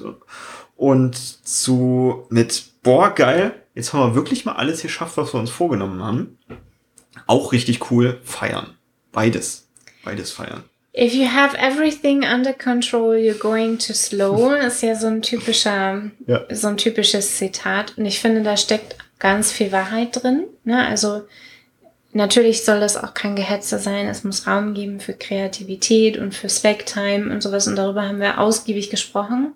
und 0.75 1.15
zu 1.15 2.25
mit, 2.29 2.65
boah, 2.83 3.13
geil, 3.13 3.53
jetzt 3.75 3.93
haben 3.93 4.11
wir 4.11 4.15
wirklich 4.15 4.45
mal 4.45 4.53
alles 4.53 4.81
geschafft, 4.81 5.17
was 5.17 5.33
wir 5.33 5.39
uns 5.39 5.49
vorgenommen 5.49 6.03
haben. 6.03 6.37
Auch 7.27 7.51
richtig 7.51 7.91
cool 7.91 8.19
feiern. 8.23 8.75
Beides. 9.11 9.67
Beides 10.03 10.31
feiern. 10.31 10.63
If 10.95 11.13
you 11.13 11.25
have 11.25 11.57
everything 11.57 12.23
under 12.23 12.53
control, 12.53 13.15
you're 13.15 13.37
going 13.37 13.79
too 13.79 13.93
slow. 13.93 14.53
ist 14.67 14.83
ja 14.83 14.95
so 14.95 15.07
ein 15.07 15.21
typischer, 15.21 16.11
ja. 16.27 16.41
so 16.51 16.67
ein 16.67 16.77
typisches 16.77 17.37
Zitat. 17.37 17.97
Und 17.97 18.05
ich 18.05 18.19
finde, 18.19 18.43
da 18.43 18.57
steckt 18.57 18.97
ganz 19.23 19.53
viel 19.53 19.71
Wahrheit 19.71 20.21
drin. 20.21 20.47
Ne? 20.65 20.85
Also 20.85 21.23
natürlich 22.11 22.65
soll 22.65 22.81
das 22.81 22.97
auch 22.97 23.13
kein 23.13 23.37
Gehetzer 23.37 23.79
sein. 23.79 24.07
Es 24.07 24.25
muss 24.25 24.45
Raum 24.45 24.73
geben 24.73 24.99
für 24.99 25.13
Kreativität 25.13 26.17
und 26.17 26.35
für 26.35 26.49
Slacktime 26.49 27.33
und 27.33 27.41
sowas. 27.41 27.65
Und 27.67 27.77
darüber 27.77 28.03
haben 28.03 28.19
wir 28.19 28.37
ausgiebig 28.37 28.89
gesprochen. 28.89 29.53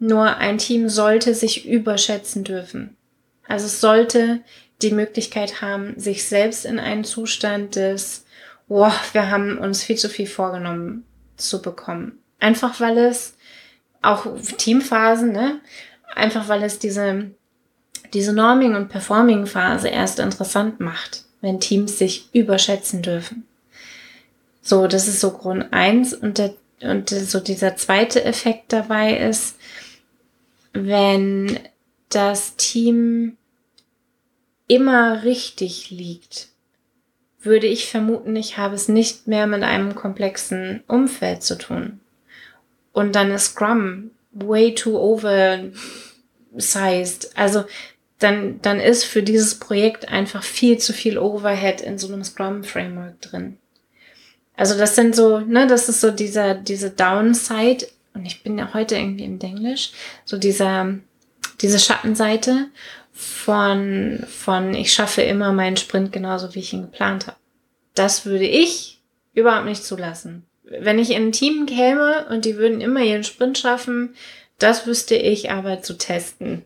Nur 0.00 0.38
ein 0.38 0.58
Team 0.58 0.88
sollte 0.88 1.34
sich 1.34 1.68
überschätzen 1.68 2.42
dürfen. 2.42 2.96
Also 3.46 3.66
es 3.66 3.80
sollte 3.80 4.40
die 4.82 4.90
Möglichkeit 4.90 5.62
haben, 5.62 5.94
sich 5.96 6.26
selbst 6.26 6.66
in 6.66 6.80
einen 6.80 7.04
Zustand 7.04 7.76
des, 7.76 8.26
wow, 8.66 8.92
wir 9.12 9.30
haben 9.30 9.56
uns 9.58 9.84
viel 9.84 9.96
zu 9.96 10.08
viel 10.08 10.26
vorgenommen 10.26 11.06
zu 11.36 11.62
bekommen. 11.62 12.18
Einfach 12.40 12.80
weil 12.80 12.98
es 12.98 13.36
auch 14.02 14.26
Teamphasen, 14.58 15.30
ne? 15.30 15.60
Einfach 16.12 16.48
weil 16.48 16.64
es 16.64 16.80
diese 16.80 17.30
diese 18.14 18.32
Norming- 18.32 18.76
und 18.76 18.88
Performing-Phase 18.88 19.88
erst 19.88 20.18
interessant 20.18 20.80
macht, 20.80 21.24
wenn 21.40 21.60
Teams 21.60 21.98
sich 21.98 22.28
überschätzen 22.32 23.02
dürfen. 23.02 23.46
So, 24.62 24.86
das 24.86 25.08
ist 25.08 25.20
so 25.20 25.30
Grund 25.30 25.72
eins 25.72 26.12
und, 26.12 26.38
der, 26.38 26.54
und 26.82 27.10
so 27.10 27.40
dieser 27.40 27.76
zweite 27.76 28.24
Effekt 28.24 28.72
dabei 28.72 29.16
ist, 29.16 29.56
wenn 30.72 31.58
das 32.08 32.56
Team 32.56 33.36
immer 34.68 35.22
richtig 35.22 35.90
liegt, 35.90 36.48
würde 37.40 37.66
ich 37.66 37.88
vermuten, 37.88 38.36
ich 38.36 38.58
habe 38.58 38.74
es 38.74 38.88
nicht 38.88 39.28
mehr 39.28 39.46
mit 39.46 39.62
einem 39.62 39.94
komplexen 39.94 40.82
Umfeld 40.88 41.42
zu 41.42 41.56
tun. 41.56 42.00
Und 42.92 43.14
dann 43.14 43.30
ist 43.30 43.52
Scrum 43.52 44.10
way 44.32 44.74
too 44.74 44.98
oversized. 44.98 47.30
Also 47.36 47.64
dann, 48.18 48.60
dann 48.62 48.80
ist 48.80 49.04
für 49.04 49.22
dieses 49.22 49.56
Projekt 49.56 50.08
einfach 50.08 50.42
viel 50.42 50.78
zu 50.78 50.92
viel 50.92 51.18
Overhead 51.18 51.80
in 51.80 51.98
so 51.98 52.08
einem 52.08 52.24
Scrum-Framework 52.24 53.20
drin. 53.20 53.58
Also 54.56 54.78
das 54.78 54.94
sind 54.96 55.14
so, 55.14 55.40
ne, 55.40 55.66
das 55.66 55.88
ist 55.88 56.00
so 56.00 56.10
dieser, 56.10 56.54
diese 56.54 56.90
Downside, 56.90 57.86
und 58.14 58.24
ich 58.24 58.42
bin 58.42 58.56
ja 58.56 58.72
heute 58.72 58.96
irgendwie 58.96 59.24
im 59.24 59.38
Englisch, 59.38 59.92
so 60.24 60.38
dieser, 60.38 60.94
diese 61.60 61.78
Schattenseite 61.78 62.68
von, 63.12 64.24
von 64.28 64.74
ich 64.74 64.92
schaffe 64.92 65.22
immer 65.22 65.52
meinen 65.52 65.76
Sprint 65.76 66.12
genauso, 66.12 66.54
wie 66.54 66.60
ich 66.60 66.72
ihn 66.72 66.82
geplant 66.82 67.26
habe. 67.26 67.36
Das 67.94 68.24
würde 68.24 68.46
ich 68.46 69.00
überhaupt 69.34 69.66
nicht 69.66 69.84
zulassen. 69.84 70.46
Wenn 70.64 70.98
ich 70.98 71.10
in 71.10 71.28
ein 71.28 71.32
Team 71.32 71.66
käme 71.66 72.26
und 72.30 72.44
die 72.44 72.56
würden 72.56 72.80
immer 72.80 73.00
ihren 73.00 73.24
Sprint 73.24 73.58
schaffen, 73.58 74.14
das 74.58 74.86
wüsste 74.86 75.16
ich 75.16 75.50
aber 75.50 75.82
zu 75.82 75.98
testen. 75.98 76.64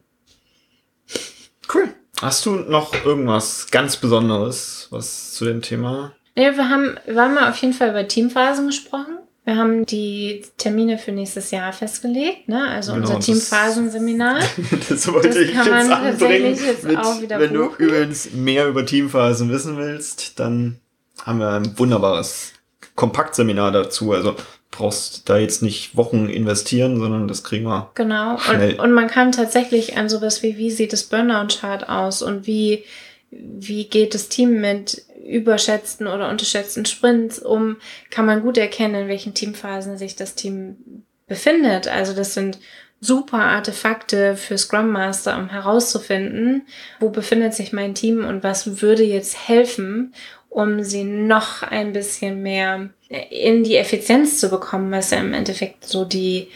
Cool. 1.72 1.88
Hast 2.20 2.44
du 2.46 2.56
noch 2.56 2.92
irgendwas 3.04 3.68
ganz 3.70 3.96
Besonderes, 3.96 4.88
was 4.90 5.32
zu 5.32 5.44
dem 5.44 5.62
Thema? 5.62 6.12
Ja, 6.36 6.56
wir 6.56 6.68
haben, 6.68 6.96
wir 7.06 7.20
haben 7.20 7.38
auf 7.38 7.56
jeden 7.56 7.72
Fall 7.72 7.90
über 7.90 8.06
Teamphasen 8.06 8.66
gesprochen. 8.66 9.18
Wir 9.44 9.56
haben 9.56 9.86
die 9.86 10.44
Termine 10.58 10.98
für 10.98 11.12
nächstes 11.12 11.50
Jahr 11.50 11.72
festgelegt, 11.72 12.48
ne? 12.48 12.68
Also 12.68 12.92
genau, 12.92 13.06
unser 13.06 13.20
Teamphasenseminar. 13.20 14.40
das 14.88 15.12
wollte 15.12 15.28
das 15.28 15.36
ich 15.38 15.52
kann 15.54 15.66
jetzt 15.66 15.88
man 15.88 16.02
tatsächlich 16.02 16.60
jetzt 16.62 16.84
mit, 16.84 16.98
auch 16.98 17.20
wieder 17.20 17.40
Wenn 17.40 17.54
buchen. 17.54 17.74
du 17.78 17.84
übrigens 17.84 18.32
mehr 18.32 18.68
über 18.68 18.84
Teamphasen 18.84 19.50
wissen 19.50 19.76
willst, 19.78 20.38
dann 20.38 20.78
haben 21.24 21.38
wir 21.38 21.50
ein 21.50 21.78
wunderbares 21.78 22.52
Kompaktseminar 22.94 23.72
dazu. 23.72 24.12
Also 24.12 24.36
brauchst 24.70 25.28
da 25.28 25.38
jetzt 25.38 25.62
nicht 25.62 25.96
Wochen 25.96 26.28
investieren, 26.28 26.98
sondern 26.98 27.28
das 27.28 27.42
kriegen 27.42 27.64
wir. 27.64 27.90
Genau. 27.94 28.38
Schnell. 28.38 28.74
Und, 28.74 28.80
und 28.80 28.92
man 28.92 29.08
kann 29.08 29.32
tatsächlich 29.32 29.96
an 29.96 30.08
sowas 30.08 30.42
wie, 30.42 30.56
wie 30.56 30.70
sieht 30.70 30.92
das 30.92 31.04
Burnout-Chart 31.04 31.88
aus 31.88 32.22
und 32.22 32.46
wie, 32.46 32.84
wie 33.30 33.84
geht 33.84 34.14
das 34.14 34.28
Team 34.28 34.60
mit 34.60 35.04
überschätzten 35.26 36.06
oder 36.06 36.28
unterschätzten 36.28 36.84
Sprints 36.86 37.38
um, 37.38 37.76
kann 38.10 38.26
man 38.26 38.42
gut 38.42 38.58
erkennen, 38.58 39.02
in 39.02 39.08
welchen 39.08 39.34
Teamphasen 39.34 39.98
sich 39.98 40.16
das 40.16 40.34
Team 40.34 41.04
befindet. 41.26 41.88
Also 41.88 42.12
das 42.12 42.34
sind 42.34 42.58
super 43.00 43.38
Artefakte 43.38 44.36
für 44.36 44.58
Scrum 44.58 44.90
Master, 44.90 45.38
um 45.38 45.48
herauszufinden, 45.48 46.66
wo 46.98 47.10
befindet 47.10 47.54
sich 47.54 47.72
mein 47.72 47.94
Team 47.94 48.24
und 48.24 48.42
was 48.42 48.82
würde 48.82 49.04
jetzt 49.04 49.48
helfen, 49.48 50.14
um 50.48 50.82
sie 50.82 51.04
noch 51.04 51.62
ein 51.62 51.92
bisschen 51.92 52.42
mehr 52.42 52.90
in 53.10 53.64
die 53.64 53.76
Effizienz 53.76 54.38
zu 54.38 54.48
bekommen, 54.48 54.92
was 54.92 55.10
ja 55.10 55.18
im 55.18 55.34
Endeffekt 55.34 55.84
so 55.84 56.04
die, 56.04 56.48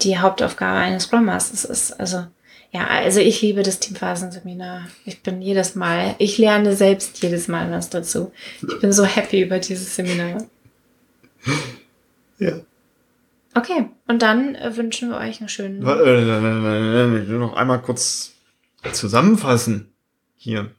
die 0.00 0.18
Hauptaufgabe 0.18 0.78
eines 0.78 1.04
Scrum 1.04 1.26
Masters 1.26 1.64
ist. 1.64 2.00
Also, 2.00 2.24
ja, 2.72 2.86
also 2.86 3.20
ich 3.20 3.42
liebe 3.42 3.62
das 3.62 3.80
Teamphasenseminar. 3.80 4.86
Ich 5.04 5.22
bin 5.22 5.42
jedes 5.42 5.74
Mal, 5.74 6.14
ich 6.18 6.38
lerne 6.38 6.74
selbst 6.74 7.22
jedes 7.22 7.48
Mal 7.48 7.70
was 7.70 7.90
dazu. 7.90 8.32
Ich 8.66 8.80
bin 8.80 8.92
so 8.92 9.04
happy 9.04 9.42
über 9.42 9.58
dieses 9.58 9.94
Seminar. 9.94 10.46
Ja. 12.38 12.60
Okay, 13.54 13.86
und 14.06 14.22
dann 14.22 14.54
äh, 14.54 14.76
wünschen 14.76 15.10
wir 15.10 15.18
euch 15.18 15.40
einen 15.40 15.48
schönen. 15.48 15.86
Äh, 15.86 17.18
noch 17.34 17.54
einmal 17.54 17.82
kurz 17.82 18.32
zusammenfassen 18.92 19.90
hier. 20.42 20.70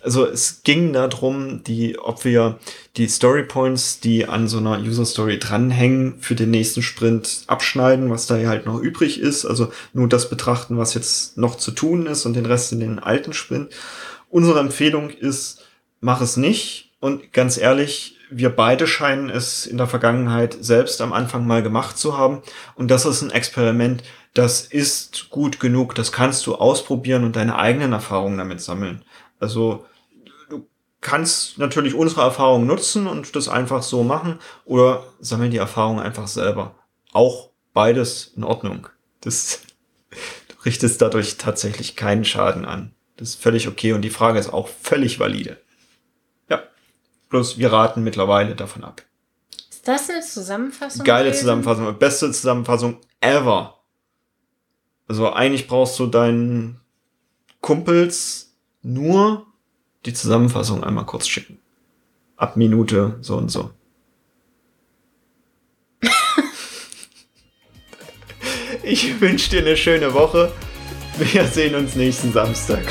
Also 0.00 0.26
es 0.26 0.62
ging 0.62 0.92
darum, 0.92 1.64
die, 1.64 1.98
ob 1.98 2.24
wir 2.24 2.60
die 2.96 3.08
Story 3.08 3.42
Points, 3.42 3.98
die 3.98 4.26
an 4.26 4.46
so 4.46 4.58
einer 4.58 4.78
User 4.78 5.04
Story 5.04 5.40
dranhängen, 5.40 6.20
für 6.20 6.36
den 6.36 6.52
nächsten 6.52 6.82
Sprint 6.82 7.42
abschneiden, 7.48 8.10
was 8.10 8.28
da 8.28 8.36
halt 8.36 8.64
noch 8.64 8.78
übrig 8.78 9.20
ist. 9.20 9.44
Also 9.44 9.72
nur 9.92 10.08
das 10.08 10.30
betrachten, 10.30 10.78
was 10.78 10.94
jetzt 10.94 11.36
noch 11.36 11.56
zu 11.56 11.72
tun 11.72 12.06
ist 12.06 12.26
und 12.26 12.34
den 12.34 12.46
Rest 12.46 12.70
in 12.70 12.78
den 12.78 13.00
alten 13.00 13.32
Sprint. 13.32 13.74
Unsere 14.30 14.60
Empfehlung 14.60 15.10
ist, 15.10 15.64
mach 16.00 16.20
es 16.20 16.36
nicht. 16.36 16.92
Und 17.00 17.32
ganz 17.32 17.58
ehrlich, 17.58 18.18
wir 18.30 18.50
beide 18.50 18.86
scheinen 18.86 19.30
es 19.30 19.66
in 19.66 19.78
der 19.78 19.88
Vergangenheit 19.88 20.56
selbst 20.60 21.00
am 21.00 21.12
Anfang 21.12 21.44
mal 21.44 21.64
gemacht 21.64 21.98
zu 21.98 22.16
haben. 22.16 22.42
Und 22.76 22.88
das 22.88 23.04
ist 23.04 23.22
ein 23.22 23.30
Experiment, 23.30 24.04
das 24.34 24.62
ist 24.62 25.30
gut 25.30 25.58
genug, 25.58 25.94
das 25.94 26.12
kannst 26.12 26.46
du 26.46 26.54
ausprobieren 26.54 27.24
und 27.24 27.36
deine 27.36 27.58
eigenen 27.58 27.92
Erfahrungen 27.92 28.38
damit 28.38 28.60
sammeln. 28.60 29.02
Also 29.40 29.86
du 30.48 30.66
kannst 31.00 31.58
natürlich 31.58 31.94
unsere 31.94 32.22
Erfahrungen 32.22 32.66
nutzen 32.66 33.06
und 33.06 33.34
das 33.36 33.48
einfach 33.48 33.82
so 33.82 34.02
machen 34.02 34.38
oder 34.64 35.04
sammeln 35.20 35.50
die 35.50 35.58
Erfahrungen 35.58 36.00
einfach 36.00 36.28
selber. 36.28 36.74
Auch 37.12 37.50
beides 37.72 38.32
in 38.36 38.44
Ordnung. 38.44 38.88
Das 39.20 39.60
du 40.48 40.54
richtest 40.64 41.00
dadurch 41.02 41.36
tatsächlich 41.36 41.96
keinen 41.96 42.24
Schaden 42.24 42.64
an. 42.64 42.94
Das 43.16 43.30
ist 43.30 43.42
völlig 43.42 43.68
okay 43.68 43.92
und 43.92 44.02
die 44.02 44.10
Frage 44.10 44.38
ist 44.38 44.52
auch 44.52 44.68
völlig 44.68 45.18
valide. 45.18 45.58
Bloß 47.28 47.58
wir 47.58 47.72
raten 47.72 48.02
mittlerweile 48.02 48.54
davon 48.54 48.84
ab. 48.84 49.02
Ist 49.70 49.86
das 49.86 50.08
eine 50.10 50.20
Zusammenfassung? 50.20 51.04
Geile 51.04 51.26
gewesen? 51.26 51.40
Zusammenfassung, 51.40 51.98
beste 51.98 52.32
Zusammenfassung 52.32 53.00
ever. 53.20 53.78
Also 55.06 55.32
eigentlich 55.32 55.66
brauchst 55.66 55.98
du 55.98 56.06
deinen 56.06 56.80
Kumpels 57.60 58.47
nur 58.88 59.46
die 60.06 60.14
Zusammenfassung 60.14 60.82
einmal 60.82 61.04
kurz 61.04 61.28
schicken. 61.28 61.58
Ab 62.36 62.56
Minute 62.56 63.18
so 63.20 63.36
und 63.36 63.50
so. 63.50 63.70
ich 68.82 69.20
wünsche 69.20 69.50
dir 69.50 69.60
eine 69.60 69.76
schöne 69.76 70.14
Woche. 70.14 70.50
Wir 71.18 71.44
sehen 71.44 71.74
uns 71.74 71.96
nächsten 71.96 72.32
Samstag. 72.32 72.86